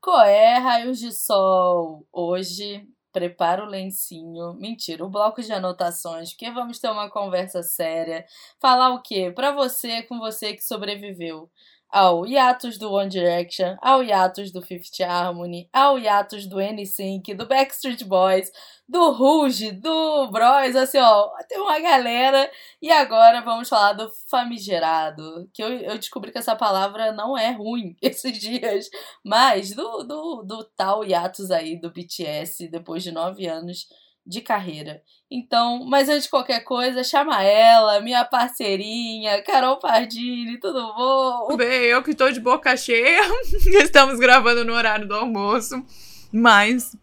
[0.00, 2.06] Qual é, raios de sol?
[2.12, 4.54] Hoje, prepara o lencinho.
[4.54, 8.24] Mentira, o bloco de anotações, porque vamos ter uma conversa séria.
[8.60, 9.32] Falar o quê?
[9.34, 11.50] Pra você, com você que sobreviveu
[11.94, 17.46] ao hiatus do One Direction, ao hiatus do Fifth Harmony, ao hiatus do NSYNC, do
[17.46, 18.50] Backstreet Boys,
[18.88, 22.50] do Rouge, do Bros, assim, ó, tem uma galera.
[22.82, 27.52] E agora vamos falar do famigerado, que eu, eu descobri que essa palavra não é
[27.52, 28.90] ruim esses dias,
[29.24, 33.86] mas do, do, do tal hiatus aí do BTS, depois de nove anos
[34.26, 35.02] de carreira.
[35.30, 41.56] Então, mas antes de qualquer coisa, chama ela, minha parceirinha, Carol Pardini, tudo bom?
[41.56, 43.20] Bem, eu que tô de boca cheia,
[43.82, 45.84] estamos gravando no horário do almoço,
[46.32, 46.96] mas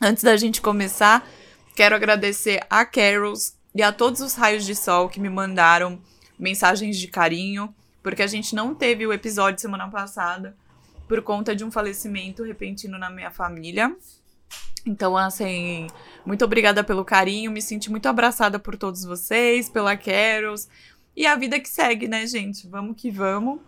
[0.00, 1.28] antes da gente começar,
[1.76, 6.00] quero agradecer a Carols e a todos os raios de sol que me mandaram
[6.38, 10.56] mensagens de carinho, porque a gente não teve o episódio semana passada
[11.08, 13.96] por conta de um falecimento repentino na minha família.
[14.86, 15.86] Então, assim,
[16.24, 20.68] muito obrigada pelo carinho, me senti muito abraçada por todos vocês, pela Carols.
[21.14, 22.66] E a vida que segue, né, gente?
[22.68, 23.60] Vamos que vamos.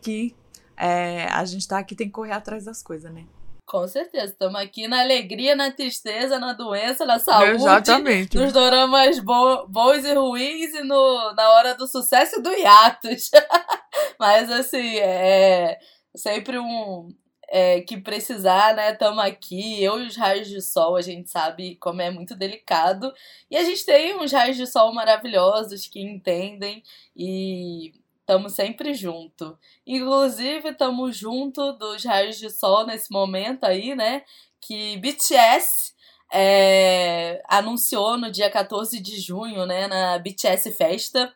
[0.00, 0.34] Que
[0.76, 3.26] é, a gente tá aqui, tem que correr atrás das coisas, né?
[3.66, 7.50] Com certeza, estamos aqui na alegria, na tristeza, na doença, na saúde.
[7.56, 8.38] Exatamente.
[8.38, 13.30] Nos doramas bo bons e ruins e no, na hora do sucesso e do hiatus.
[14.18, 15.78] Mas, assim, é
[16.16, 17.14] sempre um,
[17.50, 18.92] é, que precisar, né?
[18.94, 19.82] Tamo aqui.
[19.82, 23.12] Eu e os raios de sol, a gente sabe como é muito delicado.
[23.50, 26.82] E a gente tem uns raios de sol maravilhosos que entendem
[27.16, 29.58] e estamos sempre junto.
[29.86, 34.22] Inclusive, estamos junto dos raios de sol nesse momento aí, né?
[34.60, 35.94] Que BTS
[36.32, 39.88] é, anunciou no dia 14 de junho, né?
[39.88, 41.32] Na BTS Festa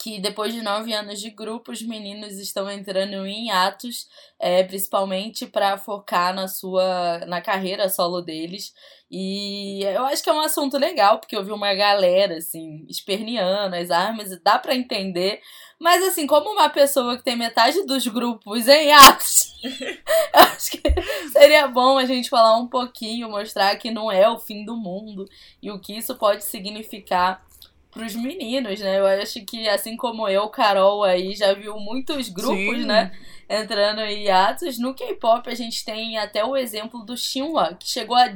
[0.00, 5.46] que depois de nove anos de grupo, os meninos estão entrando em atos, é, principalmente
[5.46, 8.72] para focar na sua na carreira solo deles.
[9.10, 13.76] E eu acho que é um assunto legal, porque eu vi uma galera assim, esperneando
[13.76, 15.42] as armas, e dá para entender.
[15.78, 19.54] Mas assim, como uma pessoa que tem metade dos grupos em atos,
[20.32, 20.82] acho que
[21.30, 25.26] seria bom a gente falar um pouquinho, mostrar que não é o fim do mundo
[25.62, 27.44] e o que isso pode significar
[27.90, 28.98] pros meninos, né?
[28.98, 32.86] Eu acho que, assim como eu, Carol aí já viu muitos grupos, Sim.
[32.86, 33.12] né?
[33.48, 34.78] Entrando em hiatos.
[34.78, 38.32] No K-pop a gente tem até o exemplo do Shinhwa, que chegou a,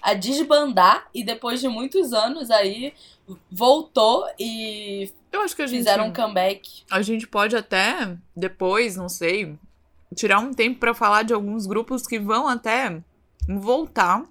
[0.00, 2.94] a desbandar e depois de muitos anos aí
[3.50, 6.82] voltou e eu acho que a gente, fizeram um comeback.
[6.90, 9.58] A gente pode até depois, não sei,
[10.14, 13.00] tirar um tempo para falar de alguns grupos que vão até
[13.48, 14.24] voltar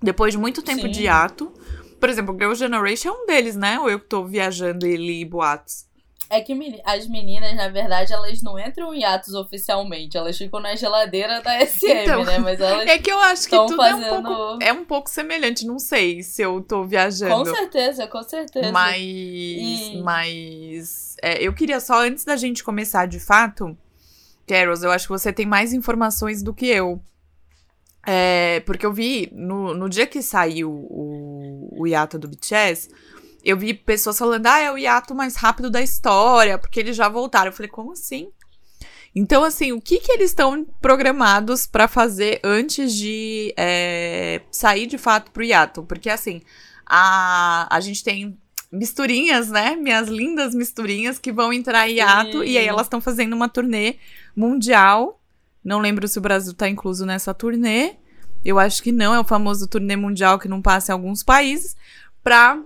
[0.00, 0.90] depois de muito tempo Sim.
[0.90, 1.52] de ato
[2.02, 3.78] por exemplo, Girl Generation é um deles, né?
[3.78, 5.86] Ou eu que tô viajando e li boatos?
[6.28, 6.52] É que
[6.84, 10.16] as meninas, na verdade, elas não entram em atos oficialmente.
[10.16, 12.40] Elas ficam na geladeira da SM, então, né?
[12.40, 12.86] Mas elas.
[12.90, 14.04] É que eu acho que tudo fazendo...
[14.04, 15.64] é, um pouco, é um pouco semelhante.
[15.64, 17.36] Não sei se eu tô viajando.
[17.36, 18.72] Com certeza, com certeza.
[18.72, 19.00] Mas.
[19.00, 20.02] E...
[20.02, 21.16] Mas.
[21.22, 23.78] É, eu queria só, antes da gente começar de fato,
[24.44, 27.00] Carols, eu acho que você tem mais informações do que eu.
[28.04, 31.31] É, porque eu vi, no, no dia que saiu o,
[31.70, 32.90] o hiato do BTS,
[33.44, 37.08] eu vi pessoas falando, ah, é o hiato mais rápido da história, porque eles já
[37.08, 37.48] voltaram.
[37.48, 38.30] Eu falei, como assim?
[39.14, 44.96] Então, assim, o que que eles estão programados para fazer antes de é, sair de
[44.96, 45.82] fato pro hiato?
[45.82, 46.40] Porque, assim,
[46.86, 48.38] a, a gente tem
[48.70, 49.76] misturinhas, né?
[49.76, 52.46] Minhas lindas misturinhas que vão entrar em hiato, Sim.
[52.46, 53.96] e aí elas estão fazendo uma turnê
[54.34, 55.20] mundial
[55.64, 57.94] não lembro se o Brasil tá incluso nessa turnê.
[58.44, 61.76] Eu acho que não, é o famoso turnê mundial que não passa em alguns países,
[62.22, 62.60] pra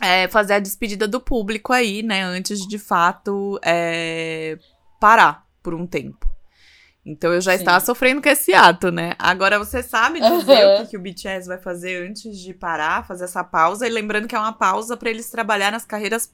[0.00, 2.22] é, fazer a despedida do público aí, né?
[2.22, 4.58] Antes de, de fato, é,
[5.00, 6.28] parar por um tempo.
[7.06, 7.58] Então eu já Sim.
[7.58, 9.14] estava sofrendo com esse ato, né?
[9.18, 10.74] Agora você sabe dizer uhum.
[10.74, 13.86] o que, que, o BTS vai fazer antes de parar, fazer essa pausa.
[13.86, 16.32] E lembrando que é uma pausa para eles trabalhar nas carreiras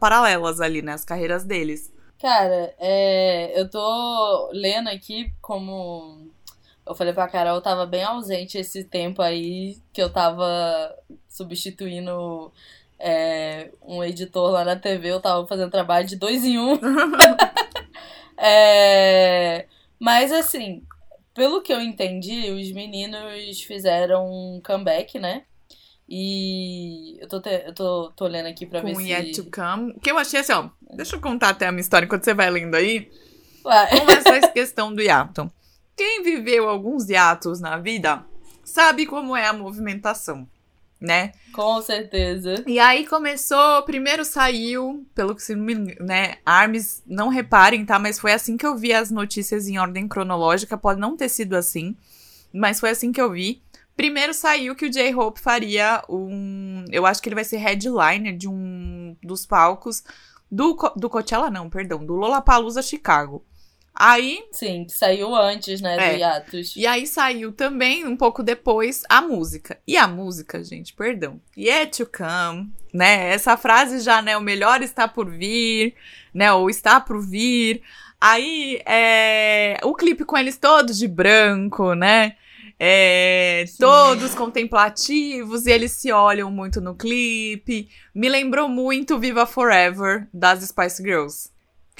[0.00, 0.92] paralelas ali, né?
[0.92, 1.92] As carreiras deles.
[2.20, 6.30] Cara, é, eu tô lendo aqui como.
[6.86, 10.94] Eu falei pra Carol, eu tava bem ausente esse tempo aí que eu tava
[11.28, 12.52] substituindo
[12.98, 16.78] é, um editor lá na TV, eu tava fazendo trabalho de dois em um.
[18.36, 19.66] é,
[19.98, 20.82] mas assim,
[21.34, 25.44] pelo que eu entendi, os meninos fizeram um comeback, né?
[26.08, 29.10] E eu tô, te, eu tô, tô lendo aqui pra Com ver se...
[29.10, 29.94] Yet to Come.
[30.00, 30.68] Que eu achei assim, ó.
[30.94, 33.10] Deixa eu contar até a minha história enquanto você vai lendo aí.
[33.64, 33.86] Ué.
[33.86, 35.50] Como essa questão do hiato.
[35.96, 38.24] Quem viveu alguns hiatos na vida
[38.64, 40.48] sabe como é a movimentação.
[41.02, 41.32] né?
[41.52, 42.62] Com certeza.
[42.64, 47.98] E aí começou, primeiro saiu, pelo que se né, Arms, não reparem, tá?
[47.98, 51.54] Mas foi assim que eu vi as notícias em ordem cronológica, pode não ter sido
[51.54, 51.96] assim,
[52.52, 53.60] mas foi assim que eu vi.
[53.96, 58.48] Primeiro saiu que o J-Hope faria um, eu acho que ele vai ser headliner de
[58.48, 60.02] um dos palcos
[60.50, 63.44] do, do Coachella não, perdão, do Lollapalooza Chicago.
[63.94, 64.42] Aí.
[64.50, 66.40] Sim, saiu antes, né, é.
[66.40, 66.60] do.
[66.76, 69.78] E aí saiu também, um pouco depois, a música.
[69.86, 71.40] E a música, gente, perdão.
[71.56, 73.32] Yet to come, né?
[73.32, 74.36] Essa frase já, né?
[74.36, 75.94] O melhor está por vir,
[76.32, 76.52] né?
[76.52, 77.82] Ou está por vir.
[78.18, 82.36] Aí, é, o clipe com eles todos de branco, né?
[82.84, 87.88] É, todos contemplativos e eles se olham muito no clipe.
[88.14, 91.51] Me lembrou muito Viva Forever das Spice Girls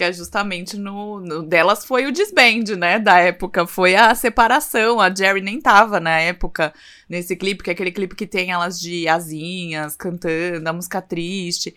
[0.02, 5.00] que é justamente no, no, delas foi o disband, né, da época, foi a separação,
[5.00, 6.75] a Jerry nem tava na época
[7.08, 11.72] nesse clipe, que é aquele clipe que tem elas de asinhas, cantando, a música triste,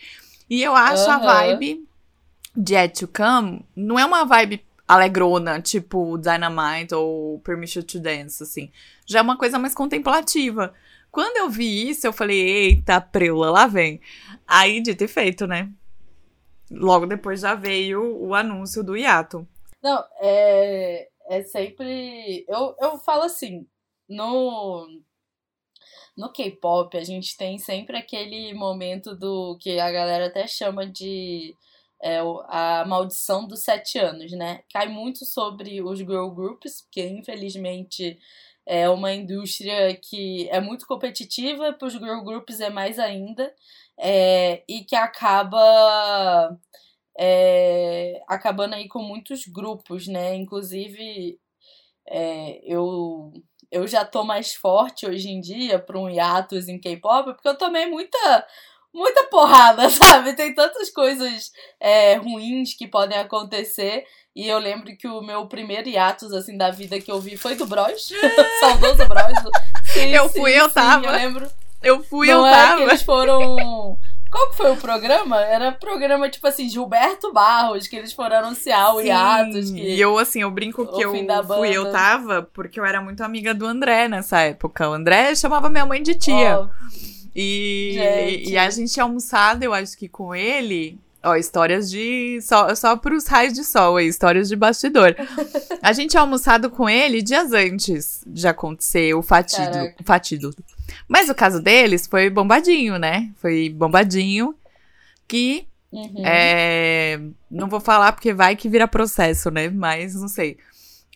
[0.50, 1.12] e eu acho uhum.
[1.12, 1.88] a vibe
[2.58, 8.42] de Yet to Come, não é uma vibe alegrona, tipo Dynamite ou Permission to Dance,
[8.42, 8.72] assim,
[9.06, 10.74] já é uma coisa mais contemplativa.
[11.12, 14.02] Quando eu vi isso, eu falei, eita, preula, lá vem.
[14.48, 15.70] Aí, dito e feito, né?
[16.70, 19.48] Logo depois já veio o anúncio do hiato.
[19.82, 22.46] Não, é, é sempre.
[22.48, 23.68] Eu, eu falo assim,
[24.10, 24.88] no.
[26.18, 31.54] No K-pop, a gente tem sempre aquele momento do que a galera até chama de
[32.02, 34.64] é, a maldição dos sete anos, né?
[34.72, 38.18] Cai muito sobre os girl groups, porque infelizmente
[38.66, 43.54] é uma indústria que é muito competitiva, para os girl groups é mais ainda
[43.98, 46.58] é, e que acaba
[47.18, 50.36] é, acabando aí com muitos grupos, né?
[50.36, 51.40] Inclusive,
[52.08, 53.34] é, eu,
[53.72, 57.58] eu já tô mais forte hoje em dia para um hiatus em K-pop, porque eu
[57.58, 58.48] tomei muita
[58.96, 60.34] muita porrada, sabe?
[60.34, 64.06] Tem tantas coisas é, ruins que podem acontecer.
[64.34, 67.56] E eu lembro que o meu primeiro hiatus, assim, da vida que eu vi foi
[67.56, 68.12] do Bros.
[68.60, 69.54] Saudoso Bros.
[69.94, 71.06] Sim, eu fui, sim, eu tava.
[71.06, 71.48] eu lembro.
[71.82, 72.78] Eu fui, Não eu é tava.
[72.78, 73.98] Que eles foram.
[74.30, 75.40] Qual que foi o programa?
[75.40, 79.72] Era programa, tipo assim, Gilberto Barros, que eles foram anunciar o Sim, hiatus.
[79.72, 79.80] Que...
[79.80, 83.54] E eu, assim, eu brinco que eu fui, eu tava, porque eu era muito amiga
[83.54, 84.90] do André nessa época.
[84.90, 86.60] O André chamava minha mãe de tia.
[86.60, 87.25] Oh.
[87.36, 90.98] E, e a gente tinha almoçado, eu acho que com ele.
[91.24, 92.40] Ó, histórias de.
[92.42, 95.16] Só, só pros raios de sol aí, histórias de bastidor.
[95.82, 99.94] a gente tinha almoçado com ele dias antes de acontecer o fatido.
[100.00, 100.56] O fatido
[101.08, 103.32] mas o caso deles foi bombadinho, né?
[103.38, 104.56] Foi bombadinho
[105.28, 105.68] que.
[105.92, 106.26] Uhum.
[106.26, 109.70] É, não vou falar porque vai que vira processo, né?
[109.70, 110.58] Mas não sei.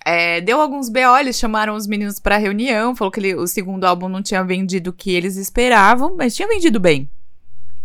[0.05, 3.83] É, deu alguns BO, eles chamaram os meninos pra reunião, falou que ele, o segundo
[3.83, 7.09] álbum não tinha vendido o que eles esperavam, mas tinha vendido bem.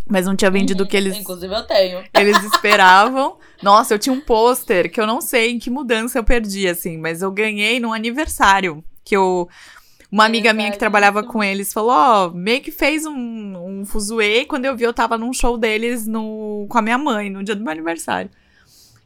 [0.08, 0.90] Mas não tinha vendido o uhum.
[0.90, 1.16] que eles.
[1.16, 2.05] Inclusive eu tenho.
[2.14, 3.38] Eles esperavam.
[3.62, 6.99] Nossa, eu tinha um pôster que eu não sei em que mudança eu perdi, assim,
[6.99, 8.84] mas eu ganhei num aniversário.
[9.02, 9.49] Que eu
[10.14, 13.84] uma amiga minha que trabalhava com eles falou, ó, oh, meio que fez um, um
[13.84, 14.44] fuzuê.
[14.44, 17.56] Quando eu vi, eu tava num show deles no, com a minha mãe, no dia
[17.56, 18.31] do meu aniversário.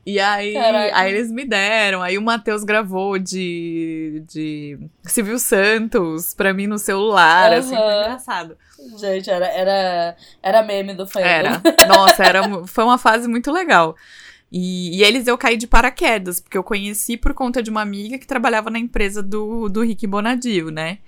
[0.06, 2.00] E aí, aí eles me deram.
[2.00, 7.58] Aí o Matheus gravou de, de Silvio Santos pra mim no celular, uhum.
[7.58, 8.56] assim, foi engraçado.
[8.98, 11.26] Gente, era, era, era meme do fandom.
[11.26, 11.62] Era.
[11.86, 13.94] Nossa, era, foi uma fase muito legal.
[14.50, 18.16] E, e, eles eu caí de paraquedas, porque eu conheci por conta de uma amiga
[18.18, 20.98] que trabalhava na empresa do, do Rick Bonadio, né?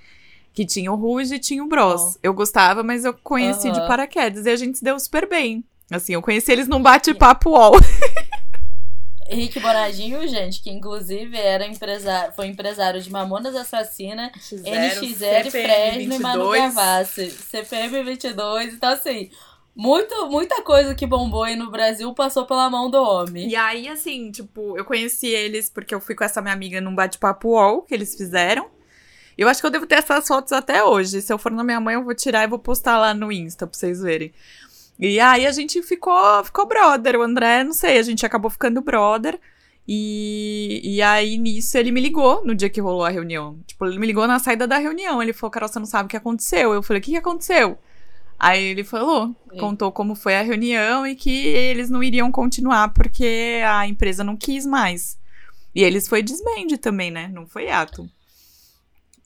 [0.52, 2.16] Que tinha o Ruge e tinha o Bros.
[2.16, 2.18] Oh.
[2.22, 3.72] Eu gostava, mas eu conheci uhum.
[3.72, 5.64] de paraquedas e a gente se deu super bem.
[5.90, 7.72] Assim, eu conheci eles num bate-papo UOL.
[9.30, 16.18] Rick Bonadinho, gente, que inclusive era empresário, foi empresário de Mamonas Assassina, NX0, Fresno e
[16.18, 19.30] Manu Gavassi, CPM 22, então assim,
[19.74, 23.48] muito, muita coisa que bombou aí no Brasil passou pela mão do homem.
[23.48, 26.94] E aí, assim, tipo, eu conheci eles porque eu fui com essa minha amiga num
[26.94, 28.68] bate-papo UOL que eles fizeram.
[29.38, 31.22] Eu acho que eu devo ter essas fotos até hoje.
[31.22, 33.66] Se eu for na minha mãe, eu vou tirar e vou postar lá no Insta
[33.66, 34.32] pra vocês verem.
[35.00, 37.16] E aí a gente ficou, ficou brother.
[37.16, 39.40] O André, não sei, a gente acabou ficando brother.
[39.88, 43.58] E, e aí, nisso, ele me ligou no dia que rolou a reunião.
[43.66, 45.22] Tipo, ele me ligou na saída da reunião.
[45.22, 46.74] Ele falou, Carol, você não sabe o que aconteceu.
[46.74, 47.78] Eu falei, o que, que aconteceu?
[48.38, 53.60] Aí ele falou, contou como foi a reunião e que eles não iriam continuar porque
[53.66, 55.18] a empresa não quis mais.
[55.74, 57.28] E eles foi desbande também, né?
[57.34, 58.08] Não foi ato.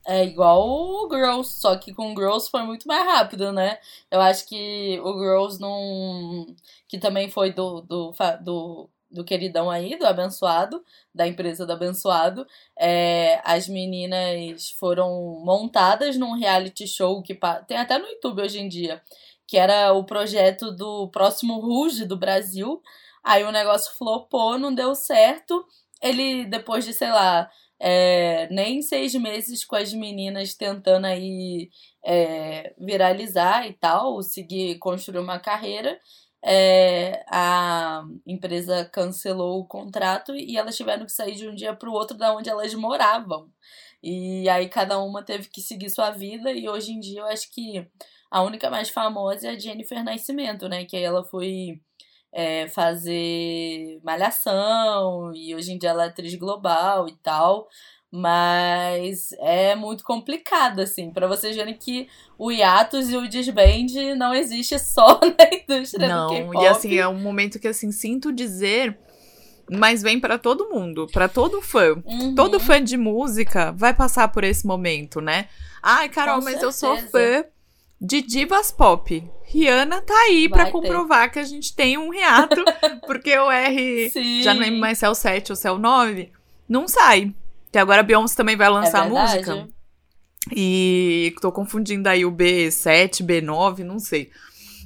[0.06, 3.78] É igual o Girls, só que com o Girls foi muito mais rápido, né?
[4.10, 6.46] Eu acho que o Girls não.
[6.88, 10.84] Que também foi do, do, do do queridão aí, do abençoado,
[11.14, 12.46] da empresa do abençoado.
[12.76, 18.68] É, as meninas foram montadas num reality show que tem até no YouTube hoje em
[18.68, 19.00] dia,
[19.46, 22.82] que era o projeto do próximo Ruge do Brasil.
[23.22, 25.64] Aí o negócio flopou, não deu certo.
[26.02, 27.48] Ele, depois de, sei lá,
[27.80, 31.70] é, nem seis meses com as meninas tentando aí
[32.04, 35.98] é, viralizar e tal, seguir, construir uma carreira,
[36.44, 41.88] é, a empresa cancelou o contrato e elas tiveram que sair de um dia para
[41.88, 43.50] o outro da onde elas moravam.
[44.02, 47.50] E aí cada uma teve que seguir sua vida e hoje em dia eu acho
[47.50, 47.88] que
[48.30, 50.84] a única mais famosa é a Jennifer Nascimento, né?
[50.84, 51.80] Que ela foi
[52.34, 57.68] é, fazer malhação e hoje em dia ela é atriz global e tal.
[58.16, 62.06] Mas é muito complicado, assim, para vocês verem que
[62.38, 66.64] o hiatus e o disband não existe só na indústria não, do K-pop.
[66.64, 68.96] E assim, é um momento que, assim, sinto dizer,
[69.68, 72.00] mas vem para todo mundo, para todo fã.
[72.04, 72.36] Uhum.
[72.36, 75.48] Todo fã de música vai passar por esse momento, né?
[75.82, 76.66] Ai, Carol, Com mas certeza.
[76.66, 77.44] eu sou fã
[78.00, 79.30] de divas pop.
[79.44, 82.64] Rihanna tá aí para comprovar que a gente tem um hiato,
[83.06, 84.42] porque o R, Sim.
[84.42, 86.32] já não lembro mais se é o 7 ou se é o 9,
[86.68, 87.34] não sai.
[87.70, 89.68] Que agora a Beyoncé também vai lançar é música.
[90.54, 94.30] E tô confundindo aí o B7, B9, não sei.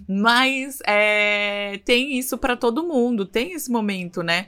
[0.08, 4.46] Mas é, tem isso para todo mundo, tem esse momento, né?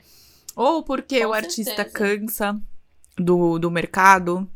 [0.55, 2.59] Ou porque Com o artista cansa
[3.17, 4.49] do, do mercado,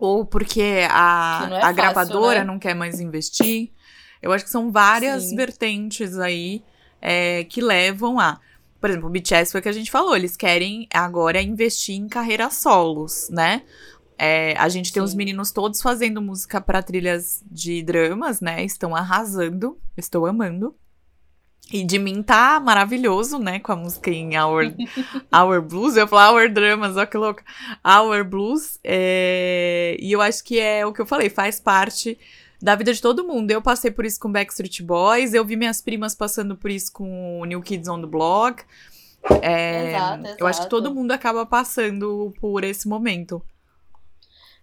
[0.00, 2.44] ou porque a, é a fácil, gravadora né?
[2.44, 3.70] não quer mais investir.
[4.22, 5.36] Eu acho que são várias Sim.
[5.36, 6.64] vertentes aí
[7.02, 8.40] é, que levam a.
[8.80, 12.08] Por exemplo, o BTS foi o que a gente falou, eles querem agora investir em
[12.08, 13.62] carreiras solos, né?
[14.18, 15.04] É, a gente tem Sim.
[15.04, 18.64] os meninos todos fazendo música para trilhas de dramas, né?
[18.64, 20.74] Estão arrasando, estou amando.
[21.72, 23.60] E de mim tá maravilhoso, né?
[23.60, 24.74] Com a música em Our,
[25.32, 25.96] Our Blues.
[25.96, 27.42] Eu falo Our Dramas, ó que louco.
[27.84, 28.78] Our Blues.
[28.82, 29.96] É...
[30.00, 32.18] E eu acho que é o que eu falei, faz parte
[32.60, 33.50] da vida de todo mundo.
[33.50, 37.44] Eu passei por isso com Backstreet Boys, eu vi minhas primas passando por isso com
[37.46, 38.64] New Kids on the Block.
[39.42, 40.36] É, exato, exato.
[40.38, 43.42] Eu acho que todo mundo acaba passando por esse momento.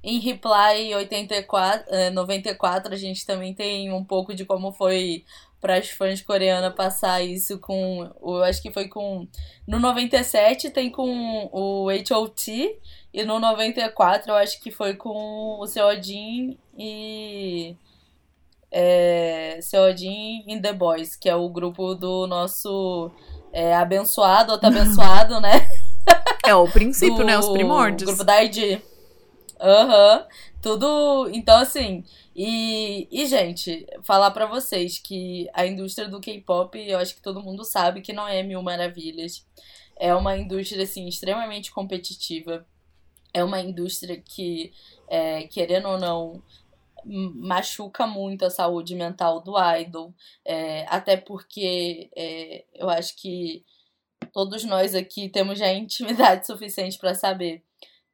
[0.03, 5.25] Em Reply 84, 94, eh, a gente também tem um pouco de como foi
[5.59, 8.09] para as fãs coreanas passar isso com.
[8.21, 9.27] Eu acho que foi com.
[9.67, 12.79] No 97 tem com o H.O.T.
[13.13, 17.75] E no 94 eu acho que foi com o Seodin e
[18.71, 23.11] é, Seodin in The Boys, que é o grupo do nosso
[23.51, 25.67] é, abençoado, outro abençoado, né?
[26.45, 27.37] É o princípio, do, né?
[27.37, 28.07] Os primórdios.
[28.07, 28.79] grupo da ID.
[29.59, 30.17] Aham.
[30.17, 30.25] Uhum.
[30.61, 31.29] Tudo.
[31.33, 32.03] Então, assim.
[32.39, 37.41] E, e, gente, falar para vocês que a indústria do K-pop, eu acho que todo
[37.41, 39.43] mundo sabe que não é mil maravilhas.
[39.97, 42.63] É uma indústria, assim, extremamente competitiva.
[43.33, 44.71] É uma indústria que,
[45.09, 46.43] é, querendo ou não,
[47.03, 50.13] machuca muito a saúde mental do idol,
[50.45, 53.65] é, até porque é, eu acho que
[54.31, 57.63] todos nós aqui temos já intimidade suficiente para saber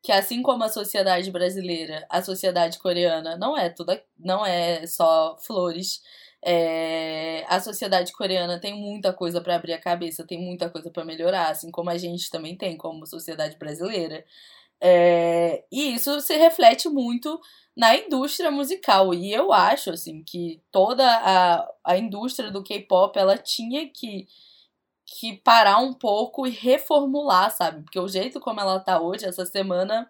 [0.03, 5.37] que assim como a sociedade brasileira, a sociedade coreana não é tudo, não é só
[5.39, 6.01] flores.
[6.45, 11.05] É, a sociedade coreana tem muita coisa para abrir a cabeça, tem muita coisa para
[11.05, 14.25] melhorar, assim como a gente também tem como sociedade brasileira.
[14.81, 17.39] É, e isso se reflete muito
[17.75, 19.13] na indústria musical.
[19.13, 24.27] E eu acho, assim, que toda a, a indústria do K-pop, ela tinha que,
[25.19, 27.83] que parar um pouco e reformular, sabe?
[27.83, 30.09] Porque o jeito como ela tá hoje, essa semana,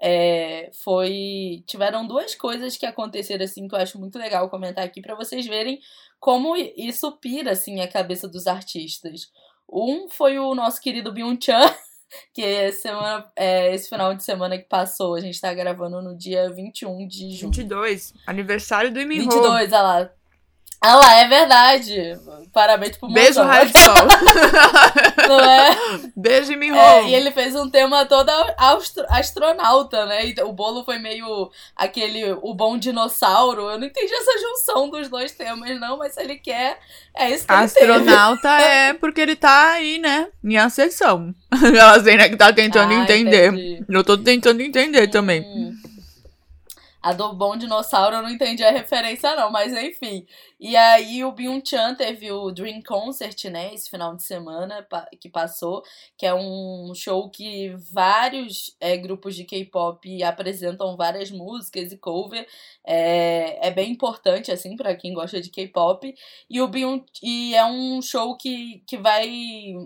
[0.00, 1.62] é, foi...
[1.66, 5.46] Tiveram duas coisas que aconteceram, assim, que eu acho muito legal comentar aqui para vocês
[5.46, 5.80] verem
[6.18, 9.30] como isso pira, assim, a cabeça dos artistas.
[9.70, 11.60] Um foi o nosso querido Byung-chan,
[12.34, 16.50] que semana, é, esse final de semana que passou, a gente tá gravando no dia
[16.50, 17.52] 21 de junho.
[17.52, 19.22] 22, aniversário do Imiho.
[19.22, 20.19] 22, olha lá.
[20.82, 22.18] Ah lá, é verdade.
[22.54, 23.94] Parabéns pro Beijo, Raio de Sol.
[25.28, 25.76] Não é?
[26.16, 26.74] Beijo, Miho.
[26.74, 30.26] É, e ele fez um tema todo astro astronauta, né?
[30.26, 33.70] E o bolo foi meio aquele, o bom dinossauro.
[33.70, 36.78] Eu não entendi essa junção dos dois temas, não, mas se ele quer,
[37.14, 40.28] é isso que Astronauta é porque ele tá aí, né?
[40.42, 41.34] Em ascensão.
[41.62, 43.52] Ela assim, né, que tá tentando ah, entender.
[43.52, 43.84] Entendi.
[43.86, 45.10] Eu tô tentando entender hum.
[45.10, 45.74] também.
[47.02, 50.26] A do Bom Dinossauro eu não entendi a referência, não, mas enfim.
[50.62, 54.86] E aí o Byung-chan teve o Dream Concert, né, esse final de semana
[55.18, 55.82] que passou,
[56.18, 62.46] que é um show que vários é, grupos de K-pop apresentam várias músicas e cover.
[62.86, 66.14] É, é bem importante, assim, para quem gosta de K-pop.
[66.50, 69.30] E, o Byung, e é um show que, que vai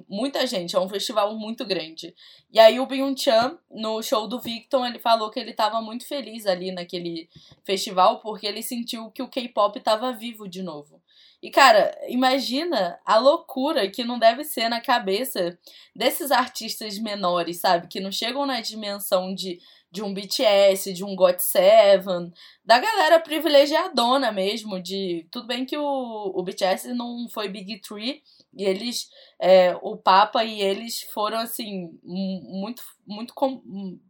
[0.08, 2.12] muita gente, é um festival muito grande.
[2.50, 6.46] E aí o Byung-chan, no show do Victor, ele falou que ele estava muito feliz
[6.46, 7.28] ali naquele
[7.62, 11.00] festival, porque ele sentiu que o K-pop estava vivo de novo.
[11.44, 15.59] E, cara, imagina a loucura que não deve ser na cabeça
[15.94, 17.87] desses artistas menores, sabe?
[17.87, 22.33] Que não chegam na dimensão de, de um BTS, de um GOT7,
[22.64, 25.28] da galera privilegiadona mesmo, de...
[25.30, 28.23] Tudo bem que o, o BTS não foi Big Three,
[28.56, 33.35] e eles, é, o Papa e eles foram, assim, muito, muito,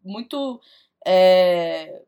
[0.05, 0.61] muito...
[1.05, 2.01] É,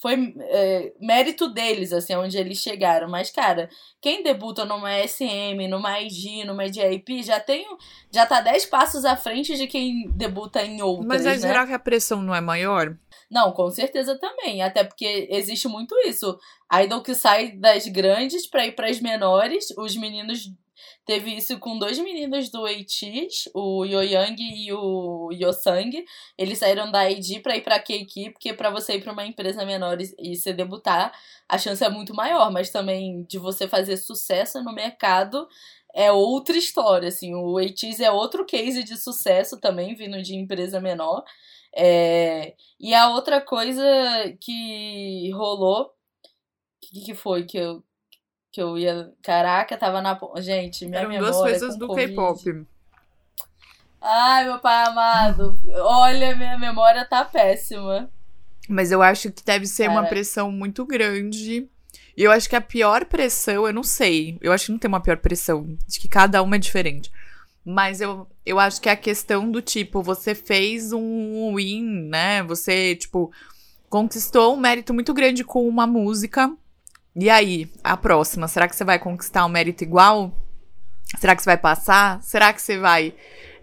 [0.00, 3.08] foi é, mérito deles, assim, onde eles chegaram.
[3.08, 3.68] Mas, cara,
[4.00, 7.66] quem debuta numa SM, numa IG, numa JIP, já tem.
[8.10, 11.06] Já tá 10 passos à frente de quem debuta em outras.
[11.06, 11.40] Mas aí, né?
[11.40, 12.96] será que a pressão não é maior?
[13.28, 14.62] Não, com certeza também.
[14.62, 16.38] Até porque existe muito isso.
[16.70, 20.48] A idol que sai das grandes para ir para as menores, os meninos
[21.08, 26.04] Teve isso com dois meninos do ATEEZ, o Yoyang e o Yosang.
[26.36, 29.64] Eles saíram da ID para ir para KK, porque para você ir para uma empresa
[29.64, 31.10] menor e, se debutar,
[31.48, 35.48] a chance é muito maior, mas também de você fazer sucesso no mercado
[35.94, 40.78] é outra história, assim, o ATEEZ é outro case de sucesso também, vindo de empresa
[40.78, 41.24] menor.
[41.74, 42.54] É...
[42.78, 43.82] E a outra coisa
[44.42, 45.90] que rolou, o
[46.82, 47.82] que, que foi que eu,
[48.50, 49.12] que eu ia.
[49.22, 50.18] Caraca, tava na.
[50.36, 51.32] Gente, minha Eram memória.
[51.32, 52.66] duas coisas do K-pop.
[54.00, 55.58] Ai, meu pai amado.
[55.76, 58.08] Olha, minha memória tá péssima.
[58.68, 59.98] Mas eu acho que deve ser Cara.
[59.98, 61.68] uma pressão muito grande.
[62.16, 64.38] E eu acho que a pior pressão, eu não sei.
[64.40, 65.76] Eu acho que não tem uma pior pressão.
[65.88, 67.10] Acho que cada uma é diferente.
[67.64, 72.42] Mas eu, eu acho que é a questão do tipo, você fez um win, né?
[72.44, 73.30] Você, tipo,
[73.88, 76.50] conquistou um mérito muito grande com uma música
[77.16, 80.32] e aí, a próxima, será que você vai conquistar um mérito igual?
[81.18, 82.22] Será que você vai passar?
[82.22, 83.14] Será que você vai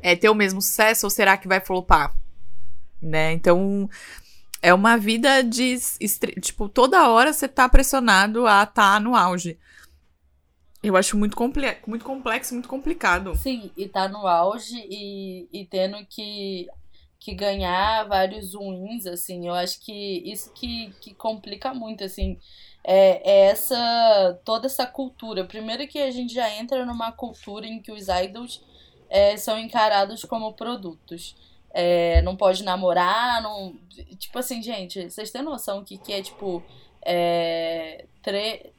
[0.02, 2.16] é, ter o mesmo sucesso ou será que vai flopar?
[3.02, 3.34] Né?
[3.34, 3.90] Então,
[4.62, 5.78] é uma vida de.
[6.42, 9.60] Tipo, toda hora você tá pressionado a estar tá no auge.
[10.82, 13.36] Eu acho muito, comple muito complexo, muito complicado.
[13.36, 16.68] Sim, e tá no auge e, e tendo que,
[17.20, 19.48] que ganhar vários wins, assim.
[19.48, 22.40] Eu acho que isso que, que complica muito, assim
[22.88, 25.44] é, é, essa toda essa cultura.
[25.44, 28.64] Primeiro que a gente já entra numa cultura em que os idols
[29.10, 31.36] é, são encarados como produtos.
[31.74, 33.76] É, não pode namorar, não.
[34.20, 36.64] Tipo assim, gente, vocês têm noção que, que é tipo.
[37.02, 38.72] É, tre...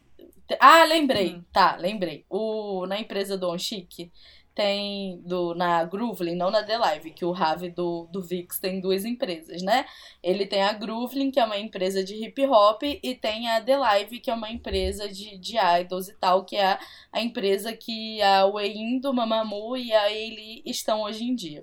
[0.60, 1.34] Ah, lembrei.
[1.34, 1.44] Uhum.
[1.52, 2.24] Tá, lembrei.
[2.30, 4.10] O, na empresa do On Chic,
[4.56, 8.80] tem do, na Groovlin, não na The Live, que o Ravi do, do Vix tem
[8.80, 9.84] duas empresas, né?
[10.22, 13.76] Ele tem a Groovlin, que é uma empresa de hip hop, e tem a The
[13.76, 16.78] Live, que é uma empresa de, de idols e tal, que é
[17.12, 21.62] a, empresa que a Wein do Mamamoo e a Eli estão hoje em dia.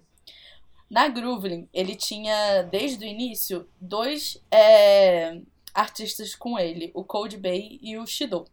[0.88, 5.42] Na Groovlin, ele tinha, desde o início, dois é,
[5.74, 8.46] artistas com ele, o Cold Bay e o Shido.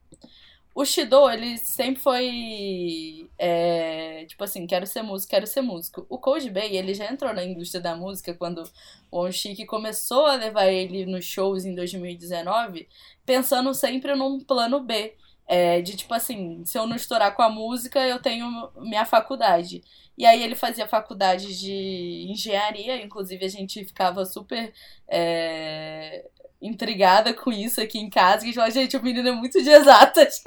[0.75, 3.29] O Shido, ele sempre foi.
[3.39, 6.07] É, tipo assim, quero ser músico, quero ser músico.
[6.09, 8.63] O Cold Bay, ele já entrou na indústria da música quando
[9.11, 12.89] o Onshik começou a levar ele nos shows em 2019,
[13.27, 15.15] pensando sempre num plano B.
[15.53, 19.83] É, de tipo assim, se eu não estourar com a música, eu tenho minha faculdade.
[20.17, 24.73] E aí ele fazia faculdade de engenharia, inclusive a gente ficava super.
[25.09, 26.29] É,
[26.61, 30.43] intrigada com isso aqui em casa, que fala, gente, o menino é muito de exatas.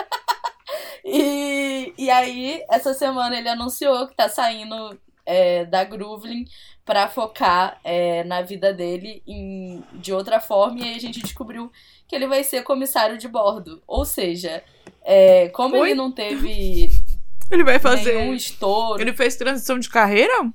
[1.04, 6.46] e, e aí, essa semana ele anunciou que tá saindo é, da Groovlin
[6.86, 11.72] para focar é, na vida dele em, de outra forma, e aí a gente descobriu
[12.08, 13.82] que ele vai ser comissário de bordo.
[13.88, 14.64] Ou seja,
[15.02, 15.90] é, como Oi?
[15.90, 16.90] ele não teve.
[17.52, 18.18] Ele vai fazer.
[18.18, 19.00] um estouro.
[19.00, 20.52] Ele fez transição de carreira?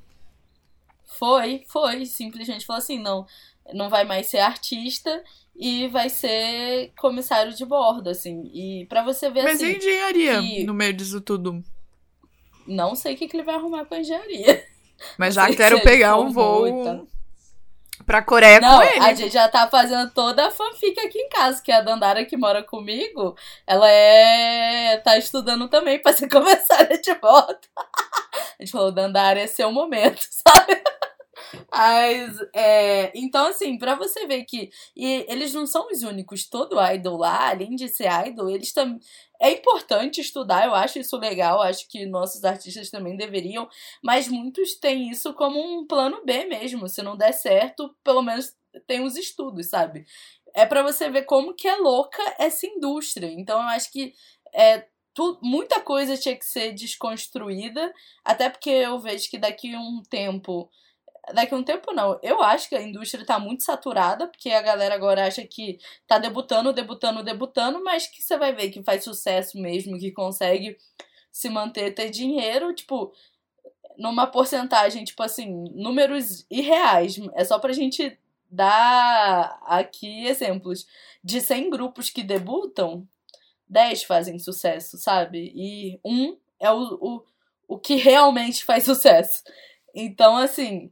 [1.19, 2.05] Foi, foi.
[2.07, 3.25] Simplesmente falou assim: não,
[3.73, 5.23] não vai mais ser artista
[5.59, 8.49] e vai ser comissário de bordo, assim.
[8.55, 9.75] E para você ver Mas assim.
[9.75, 10.65] Mas e engenharia que...
[10.65, 11.63] no meio disso tudo?
[12.65, 14.65] Não sei o que, que ele vai arrumar com a engenharia.
[15.19, 17.09] Mas já quero pegar um voo então.
[18.07, 19.01] pra Coreia Não, com ele.
[19.01, 22.37] A gente já tá fazendo toda a fanfic aqui em casa, que a Dandara que
[22.37, 24.97] mora comigo, ela é.
[24.99, 27.59] tá estudando também pra ser comissária de bordo.
[28.59, 30.83] A gente falou, Dandara, esse é o momento, sabe?
[31.73, 36.81] Mas, é, então, assim, para você ver que e eles não são os únicos, todo
[36.93, 39.01] idol lá, além de ser idol, eles também.
[39.41, 43.69] É importante estudar, eu acho isso legal, acho que nossos artistas também deveriam,
[44.03, 46.89] mas muitos têm isso como um plano B mesmo.
[46.89, 48.53] Se não der certo, pelo menos
[48.87, 50.05] tem os estudos, sabe?
[50.55, 53.29] É para você ver como que é louca essa indústria.
[53.29, 54.13] Então eu acho que
[54.53, 54.85] é,
[55.43, 57.93] muita coisa tinha que ser desconstruída,
[58.25, 60.71] até porque eu vejo que daqui a um tempo
[61.33, 62.19] daqui a um tempo não.
[62.23, 66.19] Eu acho que a indústria tá muito saturada, porque a galera agora acha que tá
[66.19, 70.77] debutando, debutando, debutando, mas que você vai ver que faz sucesso mesmo, que consegue
[71.31, 73.13] se manter, ter dinheiro, tipo,
[73.97, 77.17] numa porcentagem, tipo assim, números irreais.
[77.35, 78.19] É só pra gente
[78.51, 80.87] dar aqui exemplos.
[81.23, 83.07] De 100 grupos que debutam,
[83.69, 85.53] 10 fazem sucesso, sabe?
[85.55, 87.25] E um é o, o,
[87.67, 89.43] o que realmente faz sucesso.
[89.95, 90.91] Então, assim,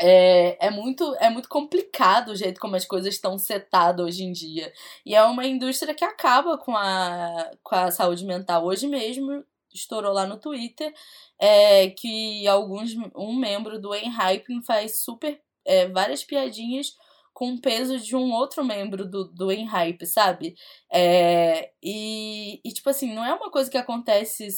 [0.00, 4.32] é, é, muito, é muito complicado o jeito como as coisas estão setadas hoje em
[4.32, 4.72] dia.
[5.04, 8.64] E é uma indústria que acaba com a, com a saúde mental.
[8.64, 10.92] Hoje mesmo estourou lá no Twitter
[11.38, 16.94] é, que alguns um membro do Enhypen faz super é, várias piadinhas
[17.36, 20.56] com o peso de um outro membro do, do Enhype, sabe?
[20.90, 24.48] É, e, e, tipo assim, não é uma coisa que acontece.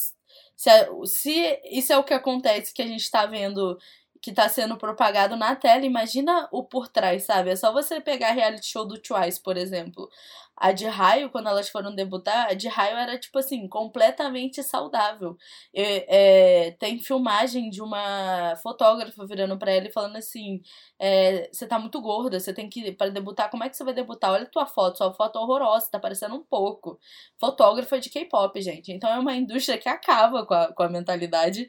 [0.54, 0.70] Se,
[1.04, 3.76] se isso é o que acontece que a gente tá vendo
[4.20, 7.50] que tá sendo propagado na tela, imagina o por trás, sabe?
[7.50, 10.08] É só você pegar a reality show do Twice, por exemplo.
[10.60, 15.36] A de Raio, quando elas foram debutar, a de Raio era, tipo assim, completamente saudável.
[15.72, 20.60] É, é, tem filmagem de uma fotógrafa virando pra ela e falando assim:
[20.98, 22.90] é, você tá muito gorda, você tem que.
[22.92, 24.32] para debutar, como é que você vai debutar?
[24.32, 26.98] Olha a tua foto, sua foto é horrorosa, tá parecendo um pouco.
[27.38, 28.92] Fotógrafa de K-pop, gente.
[28.92, 31.68] Então é uma indústria que acaba com a, com a mentalidade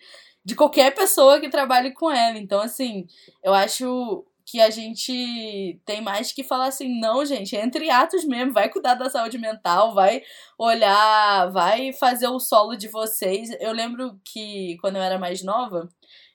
[0.49, 2.37] de qualquer pessoa que trabalhe com ela.
[2.39, 3.05] Então, assim,
[3.43, 8.51] eu acho que a gente tem mais que falar assim, não, gente, entre atos mesmo,
[8.51, 10.23] vai cuidar da saúde mental, vai
[10.57, 13.51] olhar, vai fazer o solo de vocês.
[13.59, 15.87] Eu lembro que quando eu era mais nova,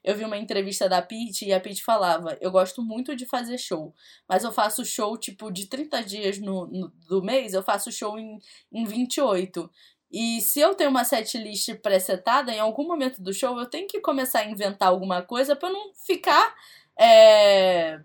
[0.04, 3.58] eu vi uma entrevista da Pete e a Pete falava: Eu gosto muito de fazer
[3.58, 3.92] show,
[4.28, 8.16] mas eu faço show tipo de 30 dias no, no do mês, eu faço show
[8.16, 8.38] em,
[8.72, 9.68] em 28.
[10.14, 14.00] E se eu tenho uma setlist presetada, em algum momento do show eu tenho que
[14.00, 16.54] começar a inventar alguma coisa para não ficar.
[16.96, 18.00] É...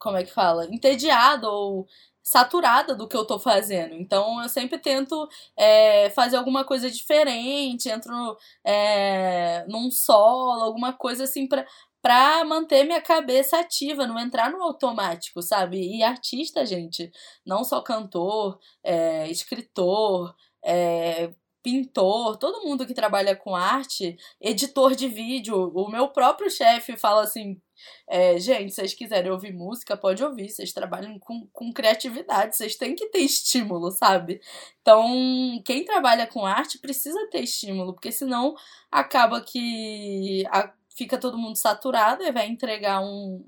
[0.00, 0.66] Como é que fala?
[0.66, 1.86] Entediado ou
[2.20, 3.94] saturada do que eu tô fazendo.
[3.94, 11.24] Então eu sempre tento é, fazer alguma coisa diferente, entro é, num solo, alguma coisa
[11.24, 11.64] assim pra,
[12.02, 15.78] pra manter minha cabeça ativa, não entrar no automático, sabe?
[15.98, 17.10] E artista, gente,
[17.46, 20.34] não só cantor, é, escritor,
[20.68, 21.30] é,
[21.62, 25.72] pintor, todo mundo que trabalha com arte, editor de vídeo.
[25.74, 27.58] O meu próprio chefe fala assim:
[28.06, 30.50] é, gente, se vocês quiserem ouvir música, pode ouvir.
[30.50, 34.42] Vocês trabalham com, com criatividade, vocês têm que ter estímulo, sabe?
[34.82, 38.54] Então, quem trabalha com arte precisa ter estímulo, porque senão
[38.90, 43.42] acaba que a, fica todo mundo saturado e vai entregar um,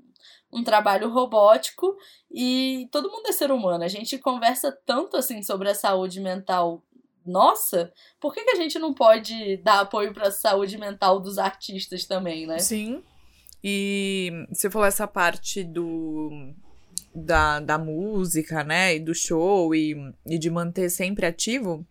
[0.51, 1.95] um trabalho robótico
[2.31, 3.83] e todo mundo é ser humano.
[3.83, 6.83] A gente conversa tanto assim sobre a saúde mental
[7.25, 11.37] nossa, por que, que a gente não pode dar apoio para a saúde mental dos
[11.37, 12.59] artistas também, né?
[12.59, 13.03] Sim.
[13.63, 16.53] E você falou essa parte do
[17.13, 18.95] da, da música, né?
[18.95, 21.85] E do show e, e de manter sempre ativo.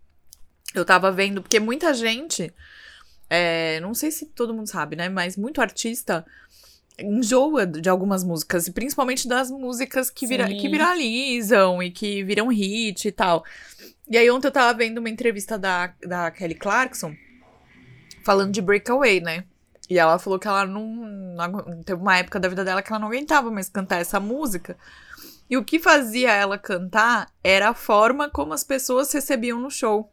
[0.75, 2.53] Eu tava vendo, porque muita gente.
[3.29, 5.09] É, não sei se todo mundo sabe, né?
[5.09, 6.27] Mas muito artista
[6.99, 12.49] enjoa de algumas músicas, e principalmente das músicas que, vira, que viralizam e que viram
[12.49, 13.45] hit e tal.
[14.11, 17.15] E aí ontem eu tava vendo uma entrevista da, da Kelly Clarkson
[18.25, 19.45] falando de Breakaway, né?
[19.89, 21.83] E ela falou que ela não, não.
[21.85, 24.77] Teve uma época da vida dela que ela não aguentava mais cantar essa música.
[25.49, 30.13] E o que fazia ela cantar era a forma como as pessoas recebiam no show.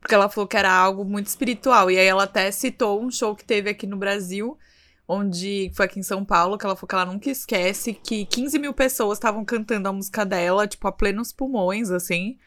[0.00, 1.90] Porque ela falou que era algo muito espiritual.
[1.90, 4.58] E aí ela até citou um show que teve aqui no Brasil,
[5.06, 8.58] onde foi aqui em São Paulo, que ela falou que ela nunca esquece que 15
[8.58, 12.38] mil pessoas estavam cantando a música dela, tipo, a plenos pulmões, assim.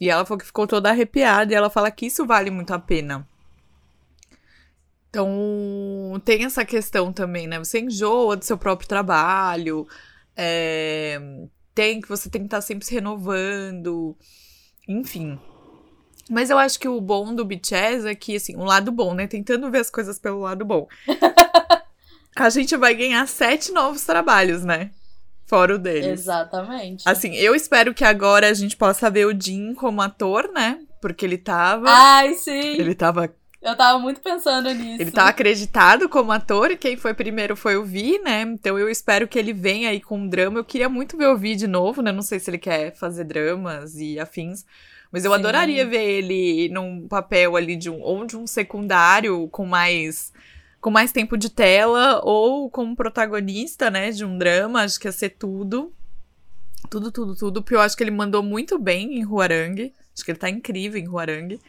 [0.00, 2.78] E ela falou que ficou toda arrepiada e ela fala que isso vale muito a
[2.78, 3.28] pena.
[5.10, 7.58] Então, tem essa questão também, né?
[7.58, 9.86] Você enjoa do seu próprio trabalho,
[10.36, 11.20] é...
[11.74, 14.16] tem que você tem que estar sempre se renovando,
[14.88, 15.38] enfim.
[16.30, 19.26] Mas eu acho que o bom do BTS é que, assim, um lado bom, né?
[19.26, 20.86] Tentando ver as coisas pelo lado bom.
[22.36, 24.92] a gente vai ganhar sete novos trabalhos, né?
[25.50, 26.20] Fora o deles.
[26.20, 27.02] Exatamente.
[27.08, 30.78] Assim, eu espero que agora a gente possa ver o Jin como ator, né?
[31.02, 31.88] Porque ele tava.
[31.88, 32.78] Ai, sim!
[32.78, 35.02] Ele tava Eu tava muito pensando nisso.
[35.02, 38.42] Ele tá acreditado como ator e quem foi primeiro foi o Vi, né?
[38.42, 40.60] Então eu espero que ele venha aí com um drama.
[40.60, 42.12] Eu queria muito ver o Vi de novo, né?
[42.12, 44.64] Não sei se ele quer fazer dramas e afins.
[45.10, 45.38] Mas eu Sim.
[45.38, 50.32] adoraria ver ele num papel ali de um ou de um secundário com mais
[50.80, 55.12] com mais tempo de tela ou como protagonista, né, de um drama, acho que ia
[55.12, 55.92] ser tudo.
[56.88, 57.62] Tudo, tudo, tudo.
[57.62, 59.92] Porque eu acho que ele mandou muito bem em Huarang.
[60.14, 61.60] Acho que ele tá incrível em Huarang.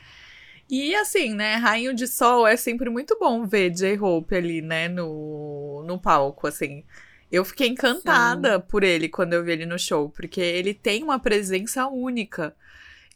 [0.69, 5.84] E assim, né, Rainho de Sol é sempre muito bom ver J-Hope ali, né, no,
[5.86, 6.84] no palco, assim.
[7.30, 8.63] Eu fiquei encantada Sim.
[8.69, 12.56] por ele quando eu vi ele no show, porque ele tem uma presença única.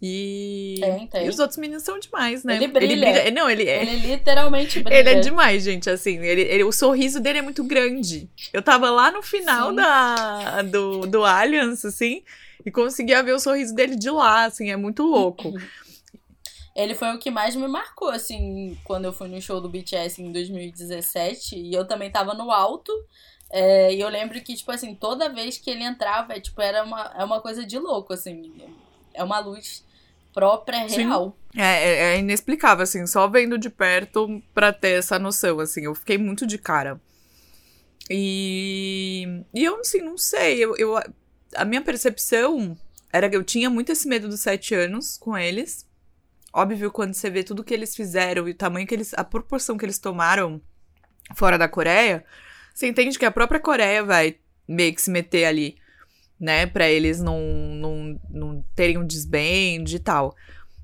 [0.02, 0.78] E...
[0.80, 1.26] Tem, tem.
[1.26, 2.58] e os outros meninos são demais, né?
[2.58, 2.92] Ele brilha.
[2.92, 3.32] Ele brilha.
[3.32, 3.82] Não, ele é.
[3.82, 5.00] Ele literalmente brilha.
[5.00, 5.90] Ele é demais, gente.
[5.90, 8.30] Assim, ele, ele, o sorriso dele é muito grande.
[8.52, 12.24] Eu tava lá no final da, do, do Alliance, assim,
[12.66, 15.54] e conseguia ver o sorriso dele de lá, assim, é muito louco.
[16.76, 20.22] ele foi o que mais me marcou, assim, quando eu fui no show do BTS
[20.22, 21.56] em 2017.
[21.58, 22.92] E eu também tava no alto.
[23.50, 27.14] É, e eu lembro que, tipo assim, toda vez que ele entrava, tipo, era uma,
[27.18, 28.52] é uma coisa de louco, assim.
[29.16, 29.84] É uma luz
[30.34, 31.38] própria, real.
[31.56, 35.86] É, é, é, inexplicável, assim, só vendo de perto pra ter essa noção, assim.
[35.86, 37.00] Eu fiquei muito de cara.
[38.10, 40.64] E, e eu, assim, não sei.
[40.64, 40.98] Eu, eu,
[41.56, 42.78] a minha percepção
[43.12, 45.88] era que eu tinha muito esse medo dos sete anos com eles.
[46.54, 49.14] Óbvio, quando você vê tudo que eles fizeram e o tamanho que eles.
[49.14, 50.62] a proporção que eles tomaram
[51.34, 52.26] fora da Coreia,
[52.74, 55.78] você entende que a própria Coreia vai meio que se meter ali,
[56.40, 56.66] né?
[56.66, 60.36] Pra eles não, não, não terem um desbande e tal.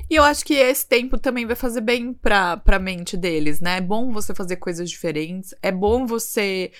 [0.09, 3.77] E eu acho que esse tempo também vai fazer bem pra, pra mente deles, né?
[3.77, 6.71] É bom você fazer coisas diferentes, é bom você.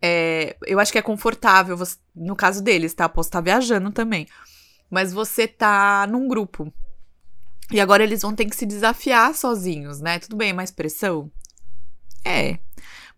[0.00, 3.08] É, eu acho que é confortável, você, no caso deles, tá?
[3.08, 4.28] Posso estar viajando também.
[4.88, 6.72] Mas você tá num grupo,
[7.70, 10.18] e agora eles vão ter que se desafiar sozinhos, né?
[10.18, 11.30] Tudo bem, é mais pressão?
[12.24, 12.58] É.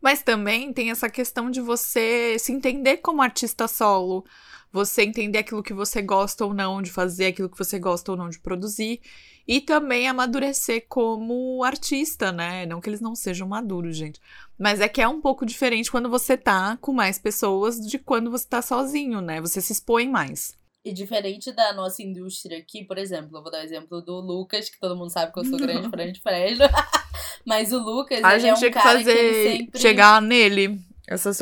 [0.01, 4.25] Mas também tem essa questão de você se entender como artista solo,
[4.73, 8.17] você entender aquilo que você gosta ou não de fazer, aquilo que você gosta ou
[8.17, 9.01] não de produzir,
[9.47, 12.67] e também amadurecer como artista, né?
[12.67, 14.21] Não que eles não sejam maduros, gente.
[14.57, 18.31] Mas é que é um pouco diferente quando você tá com mais pessoas de quando
[18.31, 19.41] você tá sozinho, né?
[19.41, 20.57] Você se expõe mais.
[20.85, 24.71] E diferente da nossa indústria aqui, por exemplo, eu vou dar o exemplo do Lucas,
[24.71, 26.65] que todo mundo sabe que eu sou grande fã de Fresno.
[27.45, 29.81] Mas o Lucas, a ele é gente é um que cara fazer, que sempre...
[29.81, 30.81] chegar nele.
[31.11, 31.33] Essa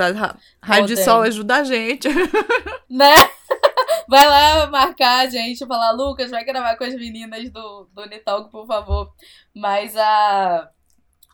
[0.62, 2.08] raio de sol ajuda a gente.
[2.90, 3.14] Né?
[4.08, 8.50] Vai lá marcar a gente, falar, Lucas, vai gravar com as meninas do, do Unitalk,
[8.50, 9.12] por favor.
[9.54, 10.70] Mas a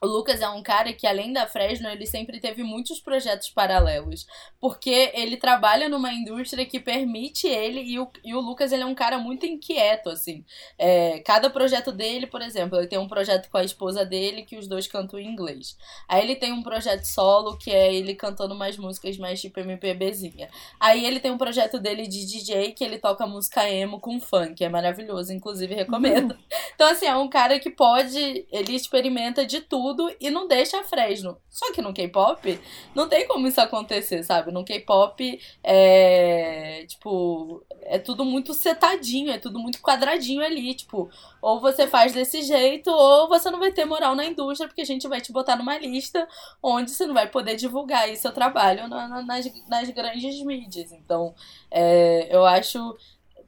[0.05, 4.27] o Lucas é um cara que, além da Fresno, ele sempre teve muitos projetos paralelos.
[4.61, 8.87] Porque ele trabalha numa indústria que permite ele, e o, e o Lucas ele é
[8.87, 10.45] um cara muito inquieto, assim.
[10.79, 14.59] É, cada projeto dele, por exemplo, ele tem um projeto com a esposa dele que
[14.59, 15.77] os dois cantam em inglês.
[16.07, 20.51] Aí ele tem um projeto solo, que é ele cantando umas músicas mais tipo MPBzinha.
[20.79, 24.63] Aí ele tem um projeto dele de DJ, que ele toca música emo com funk,
[24.63, 26.37] é maravilhoso, inclusive recomendo.
[26.75, 30.83] Então, assim, é um cara que pode, ele experimenta de tudo tudo e não deixa
[30.83, 31.39] Fresno.
[31.49, 32.61] Só que no K-pop
[32.95, 34.51] não tem como isso acontecer, sabe?
[34.53, 36.85] No K-pop é.
[36.87, 40.75] Tipo, é tudo muito setadinho, é tudo muito quadradinho ali.
[40.75, 41.09] Tipo,
[41.41, 44.87] ou você faz desse jeito, ou você não vai ter moral na indústria, porque a
[44.87, 46.29] gente vai te botar numa lista
[46.63, 50.93] onde você não vai poder divulgar aí seu trabalho nas, nas grandes mídias.
[50.93, 51.35] Então,
[51.71, 52.97] é, eu acho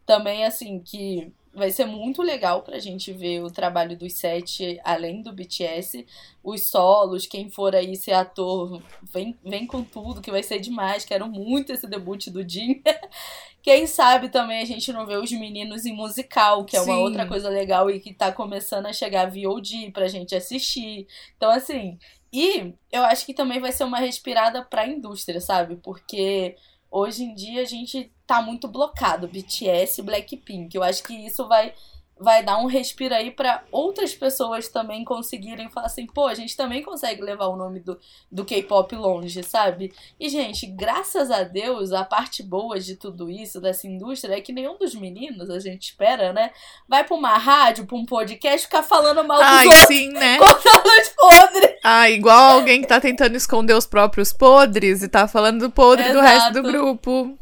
[0.05, 5.23] também assim que vai ser muito legal pra gente ver o trabalho dos sete, além
[5.23, 6.07] do BTS.
[6.45, 11.05] Os solos, quem for aí ser ator, vem, vem com tudo, que vai ser demais.
[11.05, 12.83] Quero muito esse debut do Jin.
[13.63, 17.01] Quem sabe também a gente não vê os meninos em musical, que é uma Sim.
[17.01, 21.09] outra coisa legal e que tá começando a chegar VOD pra gente assistir.
[21.37, 21.99] Então, assim.
[22.33, 25.77] E eu acho que também vai ser uma respirada pra indústria, sabe?
[25.77, 26.55] Porque
[26.91, 30.75] hoje em dia a gente tá muito blocado, BTS Blackpink.
[30.75, 31.75] Eu acho que isso vai
[32.19, 36.57] vai dar um respiro aí para outras pessoas também conseguirem falar assim, pô, a gente
[36.57, 37.99] também consegue levar o nome do,
[38.33, 39.93] do K-pop longe, sabe?
[40.19, 44.53] E, gente, graças a Deus, a parte boa de tudo isso, dessa indústria, é que
[44.53, 46.51] nenhum dos meninos, a gente espera, né,
[46.89, 50.39] vai pra uma rádio, pra um podcast, ficar falando mal dos Ai, outros, sim, né?
[50.41, 51.77] contando os podres.
[51.85, 56.05] Ah, igual alguém que tá tentando esconder os próprios podres e tá falando do podre
[56.05, 56.19] Exato.
[56.19, 57.39] do resto do grupo.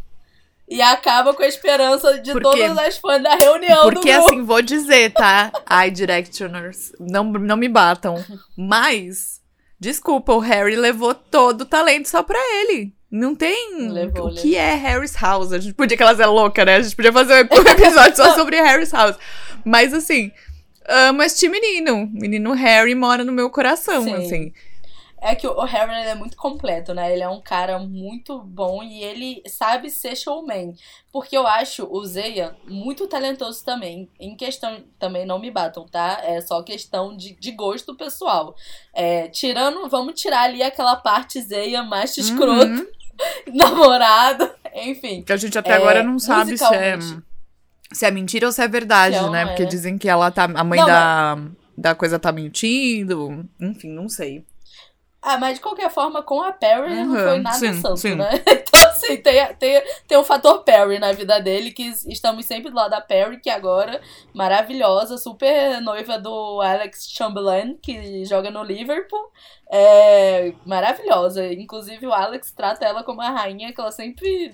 [0.68, 2.42] E acaba com a esperança de Porque...
[2.42, 5.52] todas as fãs da reunião Porque assim, vou dizer, tá?
[5.66, 8.24] Ai, Directioners, não, não me batam.
[8.56, 9.42] Mas,
[9.78, 12.94] desculpa, o Harry levou todo o talento só pra ele.
[13.10, 13.88] Não tem.
[13.88, 14.42] Levou, o levou.
[14.42, 15.52] que é Harry's House?
[15.52, 16.76] A gente podia, que ela é louca, né?
[16.76, 17.38] A gente podia fazer um
[17.70, 19.16] episódio só sobre Harry's House.
[19.64, 20.32] Mas assim,
[20.88, 22.08] amo este menino.
[22.12, 24.14] Menino Harry mora no meu coração, Sim.
[24.14, 24.52] assim.
[25.26, 27.10] É que o Harry é muito completo, né?
[27.10, 30.74] Ele é um cara muito bom e ele sabe ser showman.
[31.10, 34.10] Porque eu acho o Zeia muito talentoso também.
[34.20, 36.20] Em questão, também não me batam, tá?
[36.22, 38.54] É só questão de, de gosto pessoal.
[38.92, 42.86] É, tirando, vamos tirar ali aquela parte Zeia mais escroto, uhum.
[43.54, 45.22] namorado, enfim.
[45.22, 46.98] Que a gente até é, agora não sabe se é,
[47.90, 49.46] se é mentira ou se é verdade, se é, né?
[49.46, 49.66] Porque é.
[49.66, 50.44] dizem que ela tá.
[50.44, 51.52] A mãe não, da, mas...
[51.78, 53.48] da coisa tá mentindo.
[53.58, 54.44] Enfim, não sei.
[55.26, 58.14] Ah, mas de qualquer forma, com a Perry uhum, não foi nada sim, santo, sim.
[58.14, 58.30] né?
[58.74, 62.76] Então, assim, tem, tem, tem o fator Perry na vida dele, que estamos sempre do
[62.76, 64.00] lado da Perry, que agora,
[64.34, 69.30] maravilhosa, super noiva do Alex Chamberlain, que joga no Liverpool.
[69.70, 71.50] É maravilhosa.
[71.52, 74.52] Inclusive, o Alex trata ela como a rainha que ela sempre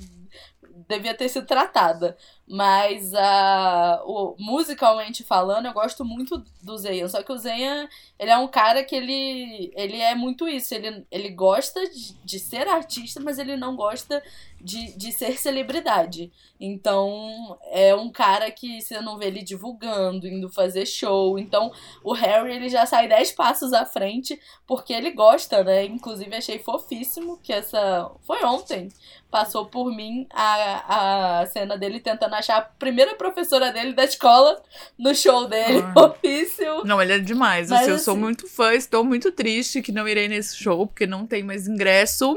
[0.88, 2.16] devia ter sido tratada.
[2.46, 7.08] Mas uh, o, musicalmente falando, eu gosto muito do Zeyan.
[7.08, 7.88] Só que o Zeyan,
[8.18, 10.74] ele é um cara que ele, ele é muito isso.
[10.74, 14.22] Ele, ele gosta de, de ser artista, mas ele não gosta
[14.60, 16.30] de, de ser celebridade.
[16.60, 21.38] Então, é um cara que você não vê ele divulgando, indo fazer show.
[21.38, 21.72] Então,
[22.04, 25.84] o Harry, ele já sai dez passos à frente, porque ele gosta, né?
[25.86, 28.10] Inclusive, achei fofíssimo que essa...
[28.22, 28.88] Foi ontem.
[29.30, 34.60] Passou por mim a, a cena dele tentando achar a primeira professora dele da escola
[34.98, 35.82] no show dele.
[35.82, 35.92] Ah.
[35.92, 36.84] Fofíssimo.
[36.84, 37.70] Não, ele é demais.
[37.70, 40.86] Mas, assim, eu sou assim muito fã, estou muito triste que não irei nesse show,
[40.86, 42.36] porque não tem mais ingresso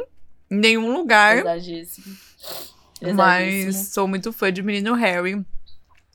[0.53, 1.39] em nenhum lugar.
[1.39, 2.15] Exagíssimo.
[3.13, 5.43] Mas sou muito fã de Menino Harry.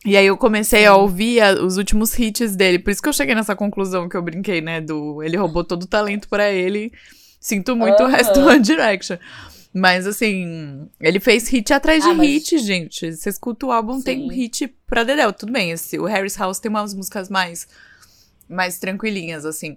[0.07, 0.87] E aí eu comecei Sim.
[0.87, 2.79] a ouvir a, os últimos hits dele.
[2.79, 4.81] Por isso que eu cheguei nessa conclusão que eu brinquei, né?
[4.81, 6.92] Do ele roubou todo o talento para ele.
[7.40, 9.18] Sinto muito o resto do One Direction.
[9.74, 12.27] Mas assim, ele fez hit atrás de ah, mas...
[12.27, 13.12] hit, gente.
[13.12, 14.03] Você escuta o álbum, Sim.
[14.03, 15.33] tem hit pra Dedel.
[15.33, 17.68] Tudo bem, esse, o Harris House tem umas músicas mais,
[18.48, 19.77] mais tranquilinhas, assim.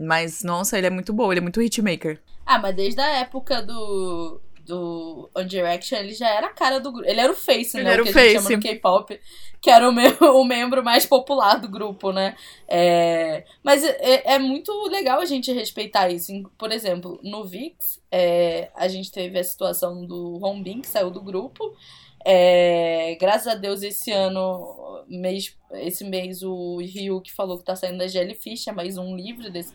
[0.00, 2.18] Mas, nossa, ele é muito bom, ele é muito hitmaker.
[2.46, 6.90] Ah, mas desde a época do, do One Direction, ele já era a cara do
[6.90, 7.06] grupo.
[7.06, 7.92] Ele era o face, ele né?
[7.92, 8.26] Era o que face.
[8.26, 9.20] a gente chama no K-pop.
[9.60, 10.10] Que era o, meu,
[10.40, 12.34] o membro mais popular do grupo, né?
[12.66, 16.32] É, mas é, é, muito legal a gente respeitar isso.
[16.56, 21.20] Por exemplo, no VIX, é, a gente teve a situação do Rombin, que saiu do
[21.20, 21.76] grupo.
[22.24, 27.76] É, graças a Deus, esse ano, mês, esse mês, o Ryu que falou que tá
[27.76, 29.74] saindo da Jellyfish, é mais um livro desse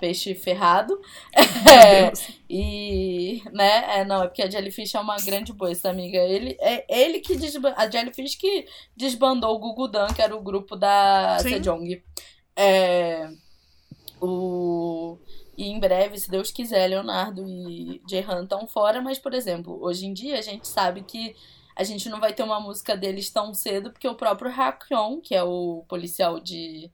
[0.00, 1.00] peixe ferrado.
[1.68, 2.12] É,
[2.48, 6.18] e, né, é, não, é porque a Jellyfish é uma grande boa, essa amiga.
[6.18, 10.76] Ele, é ele que desbandou, a Jellyfish que desbandou o Gugudan, que era o grupo
[10.76, 11.50] da Sim.
[11.50, 12.02] Sejong.
[12.54, 13.28] É,
[14.20, 15.18] o,
[15.56, 20.06] e em breve, se Deus quiser, Leonardo e Jehan estão fora, mas, por exemplo, hoje
[20.06, 21.34] em dia a gente sabe que
[21.74, 25.34] a gente não vai ter uma música deles tão cedo, porque o próprio Hakyon, que
[25.34, 26.90] é o policial de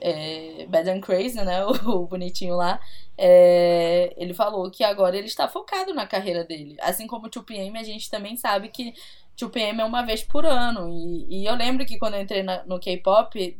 [0.00, 1.64] é, Bad and Crazy, né?
[1.66, 2.80] O, o bonitinho lá.
[3.18, 6.76] É, ele falou que agora ele está focado na carreira dele.
[6.80, 8.94] Assim como o 2PM, a gente também sabe que
[9.38, 10.88] 2PM é uma vez por ano.
[10.88, 13.56] E, e eu lembro que quando eu entrei na, no K-pop,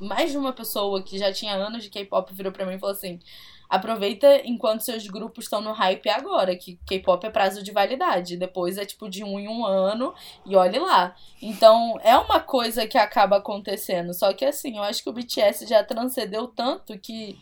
[0.00, 2.94] mais de uma pessoa que já tinha anos de K-pop virou pra mim e falou
[2.94, 3.20] assim:
[3.72, 8.36] aproveita enquanto seus grupos estão no hype agora, que K-pop é prazo de validade.
[8.36, 10.12] Depois é tipo de um em um ano
[10.44, 11.16] e olhe lá.
[11.40, 14.12] Então é uma coisa que acaba acontecendo.
[14.12, 17.38] Só que assim, eu acho que o BTS já transcendeu tanto que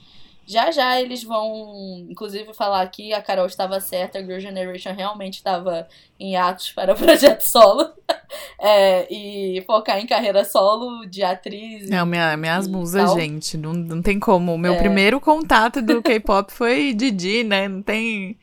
[0.51, 5.35] já já eles vão, inclusive, falar aqui, a Carol estava certa, a Girl Generation realmente
[5.35, 5.87] estava
[6.19, 7.89] em atos para o projeto solo.
[8.59, 11.89] é, e focar em carreira solo de atriz.
[11.89, 14.53] Não, minha, minhas musas, gente, não, não tem como.
[14.53, 14.79] O meu é.
[14.79, 17.69] primeiro contato do K-pop foi Didi, né?
[17.69, 18.37] Não tem,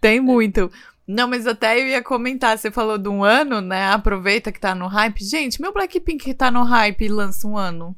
[0.00, 0.70] tem muito.
[1.04, 3.86] Não, mas até eu ia comentar, você falou de um ano, né?
[3.86, 5.24] Aproveita que tá no hype.
[5.24, 7.96] Gente, meu Blackpink tá no hype e lança um ano.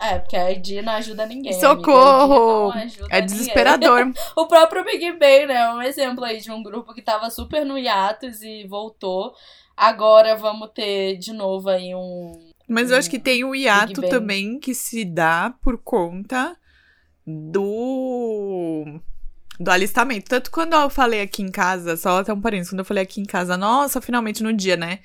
[0.00, 1.52] É, porque a ID não ajuda ninguém.
[1.52, 2.72] Socorro!
[2.72, 4.12] Ajuda é desesperador.
[4.36, 5.54] o próprio Big Bang, né?
[5.54, 9.32] É um exemplo aí de um grupo que tava super no hiatus e voltou.
[9.76, 12.32] Agora vamos ter de novo aí um.
[12.66, 16.56] Mas eu acho que tem o hiato também que se dá por conta
[17.26, 19.00] do
[19.60, 20.28] do alistamento.
[20.28, 23.20] Tanto quando eu falei aqui em casa, só até um parênteses, quando eu falei aqui
[23.20, 24.98] em casa, nossa, finalmente no dia, né?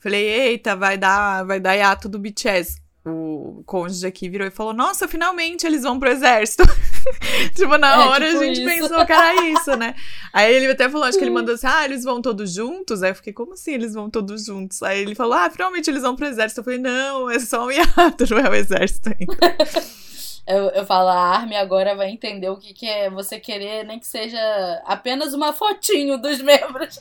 [0.00, 4.72] Falei, eita, vai dar, vai dar hiato do BTS o cônjuge aqui virou e falou:
[4.72, 6.62] Nossa, finalmente eles vão pro exército.
[7.54, 8.80] tipo, na é, hora tipo a gente isso.
[8.80, 9.94] pensou que era isso, né?
[10.32, 13.02] Aí ele até falou: Acho que ele mandou assim: Ah, eles vão todos juntos?
[13.02, 14.82] Aí eu fiquei: Como assim eles vão todos juntos?
[14.82, 16.60] Aí ele falou: Ah, finalmente eles vão pro exército.
[16.60, 19.56] Eu falei: Não, é só um hiato, não é o exército ainda.
[20.48, 23.98] eu, eu falo: A Army agora vai entender o que, que é você querer, nem
[23.98, 24.40] que seja
[24.86, 26.98] apenas uma fotinho dos membros.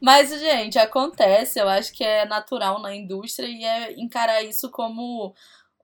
[0.00, 5.34] Mas, gente, acontece, eu acho que é natural na indústria e é encarar isso como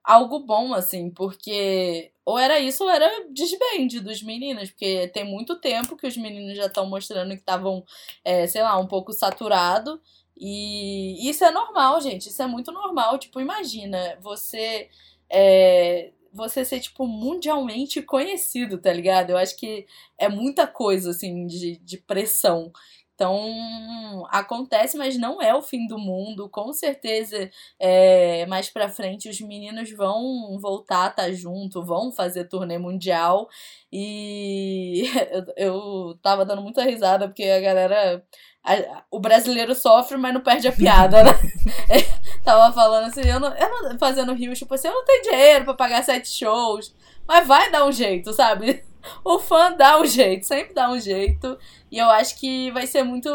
[0.03, 5.61] algo bom, assim, porque ou era isso ou era desbande dos meninos, porque tem muito
[5.61, 7.85] tempo que os meninos já estão mostrando que estavam,
[8.25, 10.01] é, sei lá, um pouco saturado.
[10.37, 12.29] E isso é normal, gente.
[12.29, 13.19] Isso é muito normal.
[13.19, 14.89] Tipo, imagina você.
[15.31, 19.31] É, você ser, tipo, mundialmente conhecido, tá ligado?
[19.31, 19.87] Eu acho que
[20.19, 22.71] é muita coisa, assim, de, de pressão.
[23.17, 26.51] Então, acontece, mas não é o fim do mundo.
[26.51, 27.51] Com certeza,
[27.81, 32.77] é, mais pra frente, os meninos vão voltar a estar tá junto, vão fazer turnê
[32.77, 33.49] mundial.
[33.91, 35.05] E
[35.57, 38.23] eu, eu tava dando muita risada, porque a galera.
[38.63, 41.31] A, o brasileiro sofre, mas não perde a piada, né?
[42.45, 45.65] tava falando assim, eu não, eu não fazendo rios, tipo assim, eu não tenho dinheiro
[45.65, 46.95] para pagar sete shows,
[47.27, 48.85] mas vai dar um jeito, sabe?
[49.25, 51.59] O fã dá um jeito, sempre dá um jeito.
[51.91, 53.29] E eu acho que vai ser muito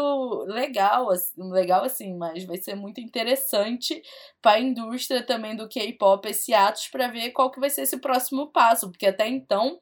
[0.46, 4.02] legal, legal assim, mas vai ser muito interessante
[4.40, 7.98] para a indústria também do K-pop esse atos para ver qual que vai ser esse
[7.98, 9.80] próximo passo, porque até então,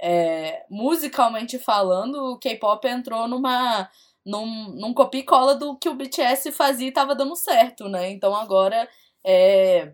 [0.00, 3.88] é, musicalmente falando, o K-pop entrou numa
[4.24, 8.10] num, num copia e cola do que o BTS fazia e tava dando certo, né?
[8.10, 8.88] Então agora
[9.24, 9.92] é,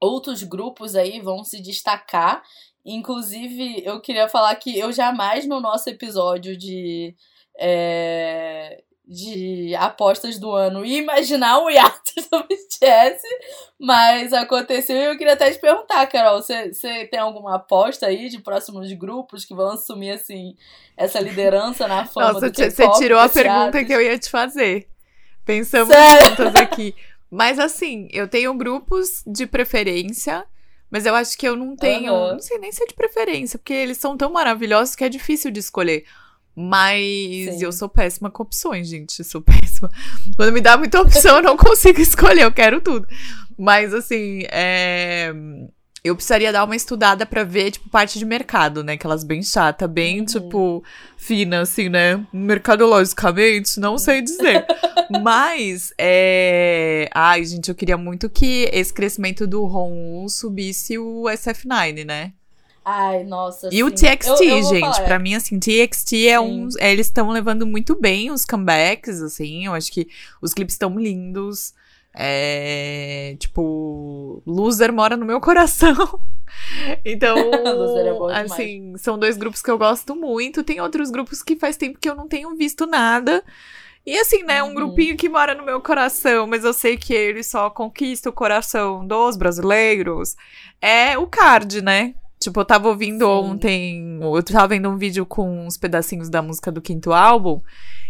[0.00, 2.42] outros grupos aí vão se destacar
[2.86, 7.16] Inclusive, eu queria falar que eu jamais no nosso episódio de.
[7.58, 13.22] É, de apostas do ano ia imaginar o hiatus do BTS,
[13.78, 16.72] mas aconteceu e eu queria até te perguntar, Carol, você,
[17.08, 20.56] tem alguma aposta aí de próximos grupos que vão assumir, assim,
[20.96, 24.88] essa liderança na fama Nossa, Você tirou a pergunta que eu ia te fazer.
[25.44, 26.30] Pensamos Sério?
[26.30, 26.94] juntas aqui.
[27.30, 30.44] Mas assim, eu tenho grupos de preferência
[30.90, 32.12] mas eu acho que eu não tenho.
[32.12, 32.32] Uhum.
[32.32, 35.50] Não sei nem se é de preferência, porque eles são tão maravilhosos que é difícil
[35.50, 36.04] de escolher.
[36.54, 37.64] Mas Sim.
[37.64, 39.22] eu sou péssima com opções, gente.
[39.24, 39.90] Sou péssima.
[40.36, 43.06] Quando me dá muita opção, eu não consigo escolher, eu quero tudo.
[43.58, 45.32] Mas assim, é
[46.06, 48.94] eu precisaria dar uma estudada para ver, tipo, parte de mercado, né?
[48.94, 50.26] Aquelas bem chata, bem, uhum.
[50.26, 50.84] tipo,
[51.16, 52.24] fina, assim, né?
[52.32, 54.64] Mercadologicamente, não sei dizer.
[55.22, 57.08] Mas, é...
[57.14, 62.32] Ai, gente, eu queria muito que esse crescimento do ROM subisse o SF9, né?
[62.88, 63.68] Ai, nossa.
[63.72, 63.82] E sim.
[63.82, 66.38] o TXT, eu, eu gente, para mim, assim, TXT é sim.
[66.38, 66.68] um.
[66.78, 69.66] Eles estão levando muito bem os comebacks, assim.
[69.66, 70.06] Eu acho que
[70.40, 71.74] os clipes estão lindos.
[72.18, 75.94] É, tipo, Loser mora no meu coração.
[77.04, 77.36] Então,
[78.30, 80.64] é assim, são dois grupos que eu gosto muito.
[80.64, 83.44] Tem outros grupos que faz tempo que eu não tenho visto nada.
[84.06, 84.74] E assim, né, um uhum.
[84.74, 89.06] grupinho que mora no meu coração, mas eu sei que ele só conquista o coração
[89.06, 90.36] dos brasileiros.
[90.80, 92.14] É o Card, né?
[92.38, 93.50] Tipo, eu tava ouvindo Sim.
[93.50, 97.60] ontem, eu tava vendo um vídeo com uns pedacinhos da música do quinto álbum.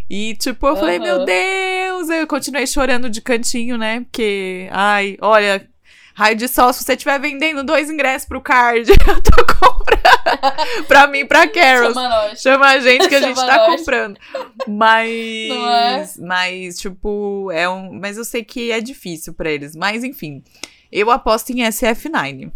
[0.09, 0.79] E, tipo, eu uhum.
[0.79, 2.09] falei, meu Deus!
[2.09, 4.01] Eu continuei chorando de cantinho, né?
[4.01, 5.69] Porque, ai, olha,
[6.15, 10.87] raio de sol, se você estiver vendendo dois ingressos pro card, eu tô comprando.
[10.89, 11.93] pra mim, pra Carol.
[11.93, 12.35] Chama.
[12.37, 13.79] Chama a gente que a gente tá nós.
[13.79, 14.19] comprando.
[14.67, 16.17] Mas.
[16.19, 16.21] É?
[16.21, 17.93] Mas, tipo, é um.
[17.93, 19.77] Mas eu sei que é difícil para eles.
[19.77, 20.43] Mas, enfim.
[20.91, 22.51] Eu aposto em SF9.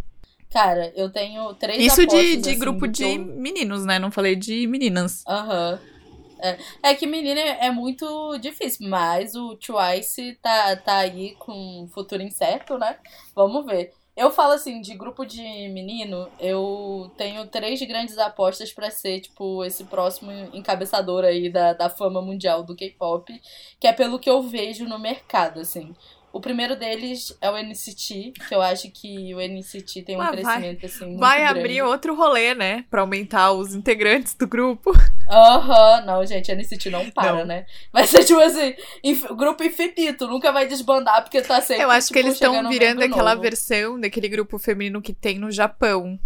[0.53, 3.98] Cara, eu tenho três Isso de, de assim, grupo de meninos, né?
[3.98, 5.22] Não falei de meninas.
[5.28, 5.72] Aham.
[5.72, 5.99] Uhum.
[6.43, 6.59] É,
[6.91, 12.78] é que menina é muito difícil, mas o Twice tá, tá aí com futuro incerto,
[12.78, 12.99] né?
[13.34, 13.93] Vamos ver.
[14.16, 19.64] Eu falo assim, de grupo de menino, eu tenho três grandes apostas para ser, tipo,
[19.64, 23.41] esse próximo encabeçador aí da, da fama mundial do K-pop,
[23.78, 25.95] que é pelo que eu vejo no mercado, assim.
[26.33, 30.28] O primeiro deles é o NCT, que eu acho que o NCT tem um ah,
[30.28, 31.59] crescimento, vai, assim, muito Vai grande.
[31.59, 32.85] abrir outro rolê, né?
[32.89, 34.93] Pra aumentar os integrantes do grupo.
[35.28, 37.45] Aham, não, gente, NCT não para, não.
[37.47, 37.66] né?
[37.93, 42.07] Vai ser tipo assim, inf grupo infinito, nunca vai desbandar, porque tá sempre, Eu acho
[42.09, 43.43] tipo, que eles estão virando aquela novo.
[43.43, 46.18] versão daquele grupo feminino que tem no Japão.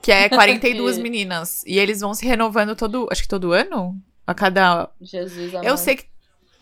[0.00, 1.64] Que é 42 meninas.
[1.66, 4.00] E eles vão se renovando todo, acho que todo ano?
[4.24, 4.88] A cada...
[5.00, 5.66] Jesus, amor.
[5.66, 6.13] Eu sei que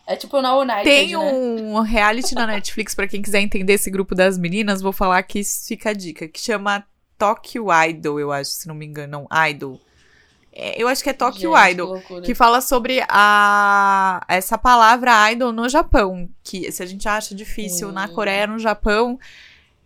[0.05, 1.17] é tipo na United, Tem né?
[1.17, 5.41] um reality na Netflix, para quem quiser entender esse grupo das meninas, vou falar que
[5.43, 6.85] fica a dica, que chama
[7.17, 9.27] Tokyo Idol, eu acho, se não me engano.
[9.29, 9.79] Não, Idol.
[10.55, 15.31] É, eu acho que é Tokyo Gente, Idol, que, que, fala sobre a essa palavra
[15.31, 19.17] idol no Japão, que se a gente acha difícil na Coreia, no Japão,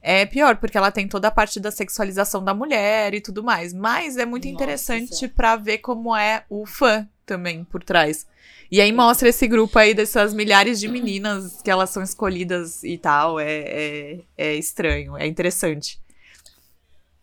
[0.02, 3.74] é pior, porque ela tem toda a parte da sexualização da mulher e tudo mais.
[3.74, 8.28] Mas é muito Nossa, interessante para ver como é o fã também por trás.
[8.70, 12.98] E aí mostra esse grupo aí dessas milhares de meninas que elas são escolhidas e
[12.98, 13.40] tal.
[13.40, 16.00] É, é, é estranho, é interessante.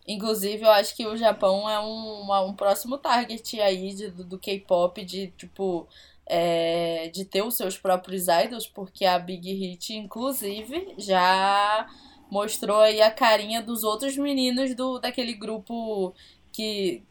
[0.06, 4.38] Inclusive, eu acho que o Japão é um, um próximo target aí de, do, do
[4.38, 5.88] K-pop, de tipo.
[6.26, 11.86] É, de ter os seus próprios idols, porque a Big Hit, inclusive, já
[12.30, 16.14] mostrou aí a carinha dos outros meninos do daquele grupo
[16.50, 17.02] que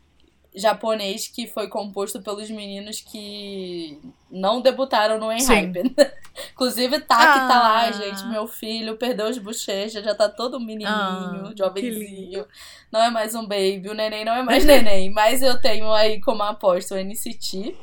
[0.56, 4.00] japonês que foi composto pelos meninos que
[4.30, 5.96] não debutaram no Enhypen.
[6.54, 10.88] Inclusive, Taki ah, tá lá, gente, meu filho, perdeu as bochechas, já tá todo menininho,
[10.90, 12.46] ah, jovenzinho.
[12.92, 15.12] Não é mais um baby, o neném não é mais neném.
[15.12, 17.76] Mas eu tenho aí como aposta o NCT,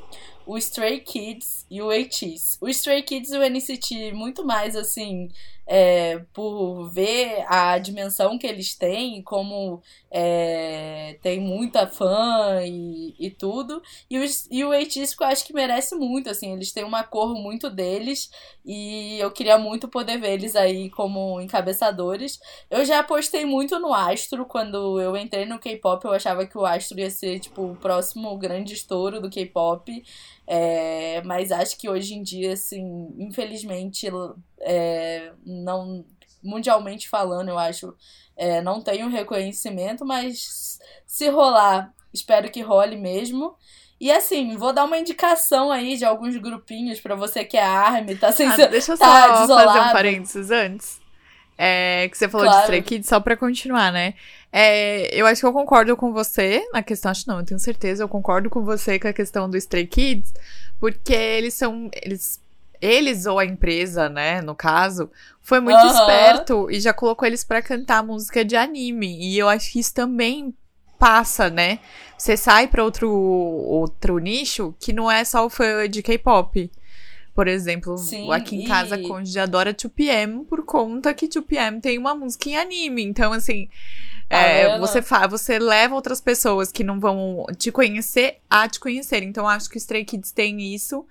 [0.47, 2.59] o Stray Kids e o ATEEZ.
[2.61, 5.29] O Stray Kids e o NCT muito mais, assim,
[5.73, 13.31] é, por ver a dimensão que eles têm, como é, tem muita fã e, e
[13.31, 13.81] tudo.
[14.11, 17.71] E, os, e o eu acho que merece muito, assim, eles têm uma cor muito
[17.71, 18.33] deles
[18.64, 22.41] e eu queria muito poder ver eles aí como encabeçadores.
[22.68, 26.66] Eu já apostei muito no Astro, quando eu entrei no K-pop, eu achava que o
[26.66, 30.03] Astro ia ser, tipo, o próximo grande estouro do K-pop.
[30.53, 34.09] É, mas acho que hoje em dia, assim, infelizmente,
[34.62, 36.05] é, não
[36.42, 37.94] mundialmente falando, eu acho,
[38.36, 43.55] é, não tem um reconhecimento, mas se rolar, espero que role mesmo.
[44.01, 48.16] E assim, vou dar uma indicação aí de alguns grupinhos para você que é ARMY,
[48.16, 51.01] tá sem ah, Deixa eu tá só fazer um parênteses antes.
[51.57, 52.59] É, que você falou claro.
[52.59, 54.14] de Stray Kids, só pra continuar, né?
[54.53, 58.03] É, eu acho que eu concordo com você na questão, acho não, eu tenho certeza,
[58.03, 60.32] eu concordo com você com a questão do Stray Kids,
[60.78, 61.88] porque eles são.
[62.03, 62.40] Eles,
[62.80, 65.11] eles ou a empresa, né, no caso,
[65.42, 65.90] foi muito uhum.
[65.90, 69.20] esperto e já colocou eles para cantar música de anime.
[69.20, 70.55] E eu acho que isso também
[70.98, 71.78] passa, né?
[72.16, 76.70] Você sai para outro outro nicho que não é só o fã de K-pop.
[77.34, 81.96] Por exemplo, Sim, aqui em casa a Conde adora 2PM por conta que 2PM tem
[81.96, 83.03] uma música em anime.
[83.03, 83.68] Então, assim,
[84.31, 89.22] é, você, fa você leva outras pessoas que não vão te conhecer a te conhecer.
[89.24, 91.05] Então, acho que o Stray Kids tem isso.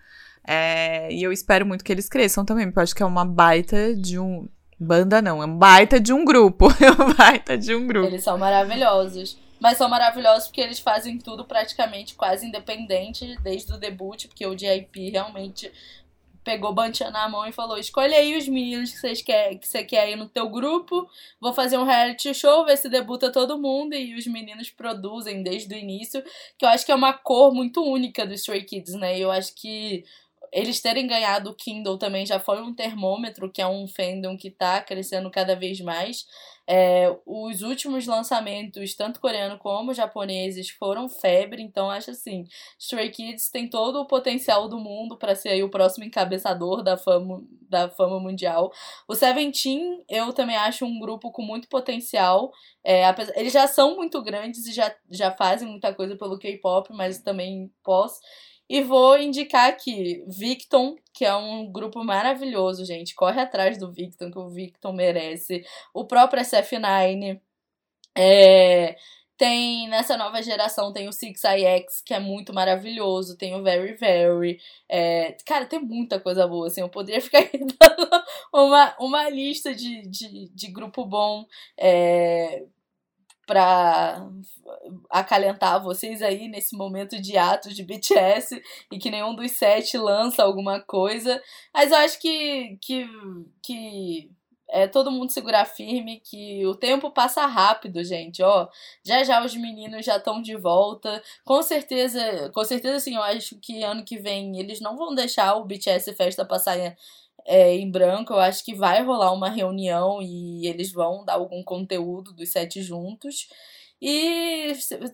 [0.47, 3.25] É, e eu espero muito que eles cresçam também, porque eu acho que é uma
[3.25, 4.47] baita de um.
[4.79, 6.69] Banda não, é um baita de um grupo.
[6.79, 8.07] É um baita de um grupo.
[8.07, 9.37] Eles são maravilhosos.
[9.59, 14.57] Mas são maravilhosos porque eles fazem tudo praticamente quase independente desde o debut, porque o
[14.57, 15.69] JIP realmente
[16.43, 19.83] pegou Bantia na mão e falou: escolhe aí os meninos que, vocês quer, que você
[19.83, 21.09] quer ir no teu grupo,
[21.39, 25.73] vou fazer um reality show, ver se debuta todo mundo, e os meninos produzem desde
[25.73, 26.23] o início,
[26.57, 29.17] que eu acho que é uma cor muito única do Stray Kids, né?
[29.17, 30.03] Eu acho que
[30.51, 34.49] eles terem ganhado o Kindle também já foi um termômetro, que é um fandom que
[34.49, 36.25] tá crescendo cada vez mais.
[36.71, 42.45] É, os últimos lançamentos, tanto coreano como japoneses, foram febre, então acho assim,
[42.77, 47.41] Stray Kids tem todo o potencial do mundo para ser o próximo encabeçador da fama,
[47.67, 48.71] da fama mundial.
[49.07, 52.51] O Seventeen, eu também acho um grupo com muito potencial.
[52.83, 53.01] É,
[53.35, 57.71] eles já são muito grandes e já, já fazem muita coisa pelo K-pop, mas também
[57.83, 58.19] pós.
[58.69, 63.15] E vou indicar aqui Victon, que é um grupo maravilhoso, gente.
[63.15, 65.65] Corre atrás do Victon, que o Victon merece.
[65.93, 67.41] O próprio SF9.
[68.15, 68.95] É,
[69.39, 73.37] tem, nessa nova geração, tem o Six ix que é muito maravilhoso.
[73.37, 74.59] Tem o Very Very.
[74.87, 76.81] É, cara, tem muita coisa boa, assim.
[76.81, 81.45] Eu poderia ficar dando uma, uma lista de, de, de grupo bom.
[81.77, 82.65] É,
[83.49, 84.29] para
[85.09, 90.43] acalentar vocês aí nesse momento de atos de BTS e que nenhum dos sete lança
[90.43, 91.41] alguma coisa.
[91.73, 93.09] Mas eu acho que, que,
[93.63, 94.29] que
[94.69, 98.67] é todo mundo segurar firme, que o tempo passa rápido, gente, ó.
[99.03, 101.19] Já já os meninos já estão de volta.
[101.43, 105.55] Com certeza, com certeza sim, eu acho que ano que vem eles não vão deixar
[105.55, 106.77] o BTS Festa passar
[107.45, 108.33] é, em branco.
[108.33, 112.81] Eu acho que vai rolar uma reunião e eles vão dar algum conteúdo dos sete
[112.81, 113.47] juntos.
[114.01, 114.71] E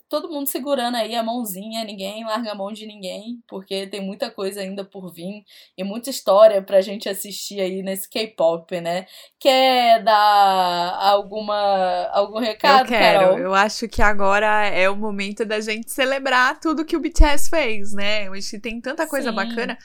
[0.07, 4.29] todo mundo segurando aí a mãozinha, ninguém larga a mão de ninguém, porque tem muita
[4.29, 5.43] coisa ainda por vir
[5.75, 9.07] e muita história pra gente assistir aí nesse K-pop, né?
[9.39, 13.19] Quer dar alguma algum recado, Eu quero.
[13.19, 13.39] Carol?
[13.39, 17.91] Eu acho que agora é o momento da gente celebrar tudo que o BTS fez,
[17.91, 18.29] né?
[18.29, 19.35] Que tem tanta coisa Sim.
[19.35, 19.75] bacana.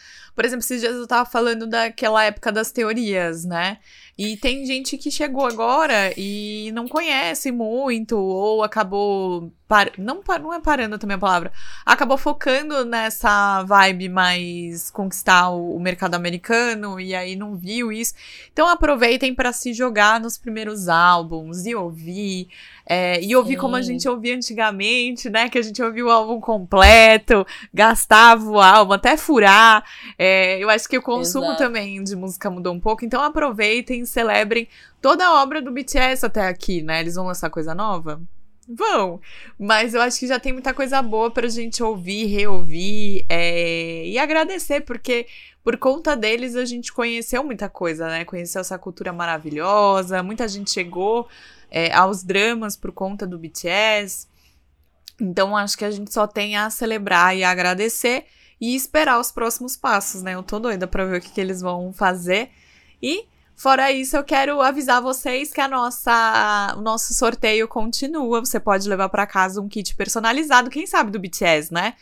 [0.40, 3.76] Por exemplo, esses dias eu tava falando daquela época das teorias, né?
[4.22, 9.50] E tem gente que chegou agora e não conhece muito, ou acabou.
[9.66, 9.92] Par...
[9.96, 11.52] Não, não é parando também a palavra.
[11.86, 18.12] Acabou focando nessa vibe mais conquistar o, mercado americano e aí não viu isso.
[18.52, 22.48] Então aproveitem para se jogar nos primeiros álbuns e ouvir.
[22.84, 23.60] É, e ouvir Sim.
[23.60, 25.48] como a gente ouvia antigamente, né?
[25.48, 29.84] Que a gente ouvia o álbum completo, gastava o álbum até furar.
[30.18, 30.29] É,
[30.60, 31.58] eu acho que o consumo Exato.
[31.58, 33.04] também de música mudou um pouco.
[33.04, 34.68] Então aproveitem, celebrem
[35.00, 37.00] toda a obra do BTS até aqui, né?
[37.00, 38.20] Eles vão lançar coisa nova?
[38.68, 39.20] Vão.
[39.58, 44.18] Mas eu acho que já tem muita coisa boa pra gente ouvir, reouvir é, e
[44.18, 45.26] agradecer, porque
[45.64, 48.24] por conta deles a gente conheceu muita coisa, né?
[48.24, 51.28] Conheceu essa cultura maravilhosa, muita gente chegou
[51.70, 54.28] é, aos dramas por conta do BTS.
[55.20, 58.24] Então acho que a gente só tem a celebrar e a agradecer
[58.60, 60.34] e esperar os próximos passos, né?
[60.34, 62.50] Eu tô doida pra ver o que, que eles vão fazer.
[63.02, 63.26] E
[63.60, 68.40] Fora isso, eu quero avisar vocês que a nossa, o nosso sorteio continua.
[68.40, 71.92] Você pode levar para casa um kit personalizado, quem sabe do BTS, né?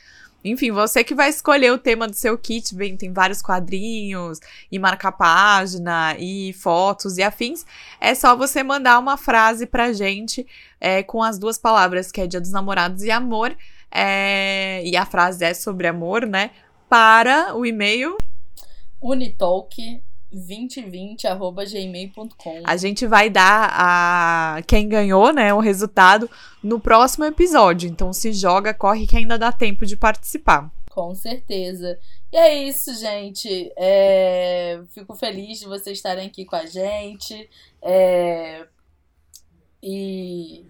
[0.45, 4.39] Enfim, você que vai escolher o tema do seu kit, bem, tem vários quadrinhos
[4.71, 7.67] e marcar página e fotos e afins.
[8.01, 10.47] É só você mandar uma frase pra gente
[10.81, 13.57] é, com as duas palavras, que é Dia dos Namorados e Amor.
[13.91, 16.51] É, e a frase é sobre amor, né?
[16.89, 18.16] Para o e-mail
[19.01, 22.62] unitalk 2020@gmail.com.
[22.64, 26.28] A gente vai dar a quem ganhou, né, o resultado
[26.62, 27.89] no próximo episódio.
[27.89, 30.70] Então se joga, corre que ainda dá tempo de participar.
[30.91, 31.99] Com certeza.
[32.30, 33.72] E é isso, gente.
[33.76, 34.82] É...
[34.89, 37.49] Fico feliz de vocês estarem aqui com a gente.
[37.80, 38.66] É...
[39.82, 40.66] E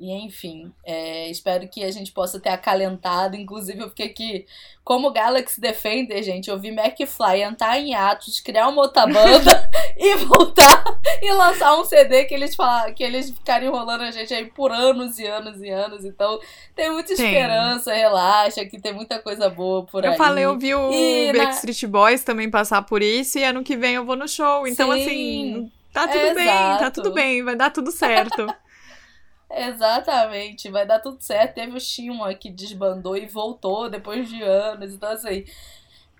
[0.00, 3.36] e enfim, é, espero que a gente possa ter acalentado.
[3.36, 4.46] Inclusive, eu fiquei aqui,
[4.82, 10.16] como Galaxy Defender, gente, eu vi McFly entrar em atos, criar uma outra banda e
[10.16, 10.82] voltar
[11.20, 14.72] e lançar um CD que eles, falam, que eles ficarem enrolando a gente aí por
[14.72, 16.02] anos e anos e anos.
[16.02, 16.40] Então,
[16.74, 20.16] tem muita esperança, relaxa, que tem muita coisa boa por eu aí.
[20.16, 21.88] Eu falei, eu vi o e Backstreet na...
[21.90, 24.66] Boys também passar por isso e ano que vem eu vou no show.
[24.66, 26.78] Então, Sim, assim, tá tudo é bem, exato.
[26.78, 28.46] tá tudo bem, vai dar tudo certo.
[29.52, 31.54] Exatamente, vai dar tudo certo.
[31.56, 34.94] Teve o Shima que desbandou e voltou depois de anos.
[34.94, 35.44] Então, assim,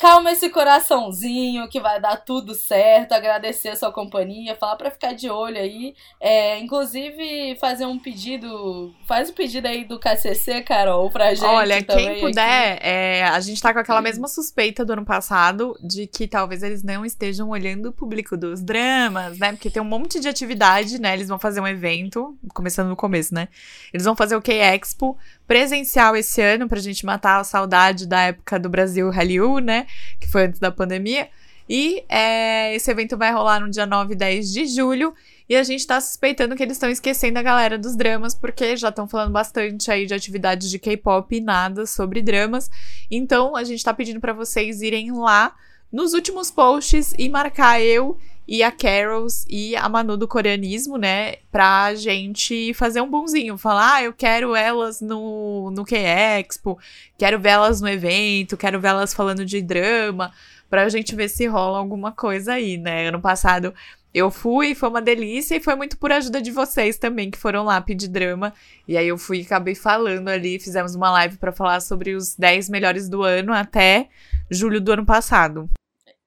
[0.00, 5.12] calma esse coraçãozinho que vai dar tudo certo, agradecer a sua companhia, falar para ficar
[5.12, 10.62] de olho aí, é, inclusive fazer um pedido, faz o um pedido aí do KCC,
[10.62, 14.94] Carol, pra gente Olha, quem puder, é, a gente tá com aquela mesma suspeita do
[14.94, 19.68] ano passado de que talvez eles não estejam olhando o público dos dramas, né, porque
[19.68, 23.48] tem um monte de atividade, né, eles vão fazer um evento, começando no começo, né,
[23.92, 25.18] eles vão fazer o K-Expo
[25.50, 29.84] presencial esse ano pra gente matar a saudade da época do Brasil Hallyu, né?
[30.20, 31.28] Que foi antes da pandemia.
[31.68, 35.12] E é, esse evento vai rolar no dia 9 e 10 de julho.
[35.48, 38.90] E a gente tá suspeitando que eles estão esquecendo a galera dos dramas, porque já
[38.90, 42.70] estão falando bastante aí de atividades de K-pop e nada sobre dramas.
[43.10, 45.52] Então a gente tá pedindo para vocês irem lá
[45.90, 48.16] nos últimos posts e marcar eu
[48.50, 51.36] e a Carols e a Manu do coreanismo, né?
[51.52, 53.56] Pra gente fazer um bonzinho.
[53.56, 56.76] Falar, ah, eu quero elas no, no K-Expo,
[57.16, 60.32] quero ver elas no evento, quero ver elas falando de drama,
[60.68, 63.06] pra gente ver se rola alguma coisa aí, né?
[63.06, 63.72] Ano passado
[64.12, 67.62] eu fui, foi uma delícia e foi muito por ajuda de vocês também que foram
[67.62, 68.52] lá pedir drama.
[68.88, 72.34] E aí eu fui e acabei falando ali, fizemos uma live para falar sobre os
[72.34, 74.08] 10 melhores do ano até
[74.50, 75.70] julho do ano passado.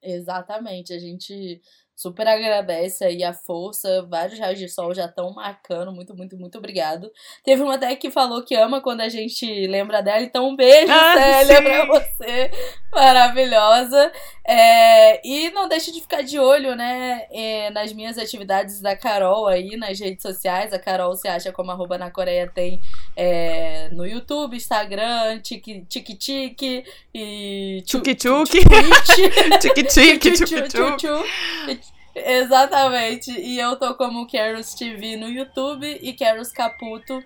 [0.02, 1.60] Exatamente, a gente
[1.94, 4.06] super agradece aí a força.
[4.08, 5.92] Vários raios de sol já estão marcando.
[5.92, 7.10] Muito, muito, muito obrigado.
[7.44, 10.22] Teve uma até que falou que ama quando a gente lembra dela.
[10.22, 11.62] Então, um beijo, ah, Célia, sim.
[11.62, 12.50] pra você.
[12.92, 14.12] Maravilhosa.
[14.46, 19.46] É, e não deixe de ficar de olho, né, é, nas minhas atividades da Carol
[19.46, 20.72] aí nas redes sociais.
[20.72, 22.80] A Carol se acha como arroba na Coreia tem
[23.16, 26.84] é, no YouTube, Instagram, Tiki-Tiki
[27.14, 28.60] e Tchuki-Tchuki.
[29.60, 31.93] Tiki-Tiki, Tchuki-Tchuki.
[32.14, 33.30] Exatamente.
[33.30, 37.22] E eu tô como Caros TV no YouTube e Caros Caputo.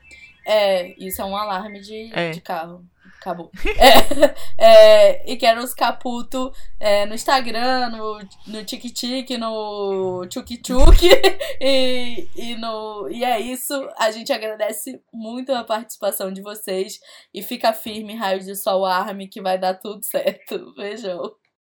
[0.47, 2.31] É, isso é um alarme de, é.
[2.31, 2.85] de carro.
[3.21, 3.51] Acabou.
[4.59, 11.05] é, é, e Caros Caputo é, no Instagram, no, no TikTok, no Tchuk Tchuk.
[11.61, 13.75] e, e, no, e é isso.
[13.99, 16.99] A gente agradece muito a participação de vocês.
[17.35, 20.73] E fica firme, Raios de Sol Arme, que vai dar tudo certo.
[20.75, 21.35] Beijão.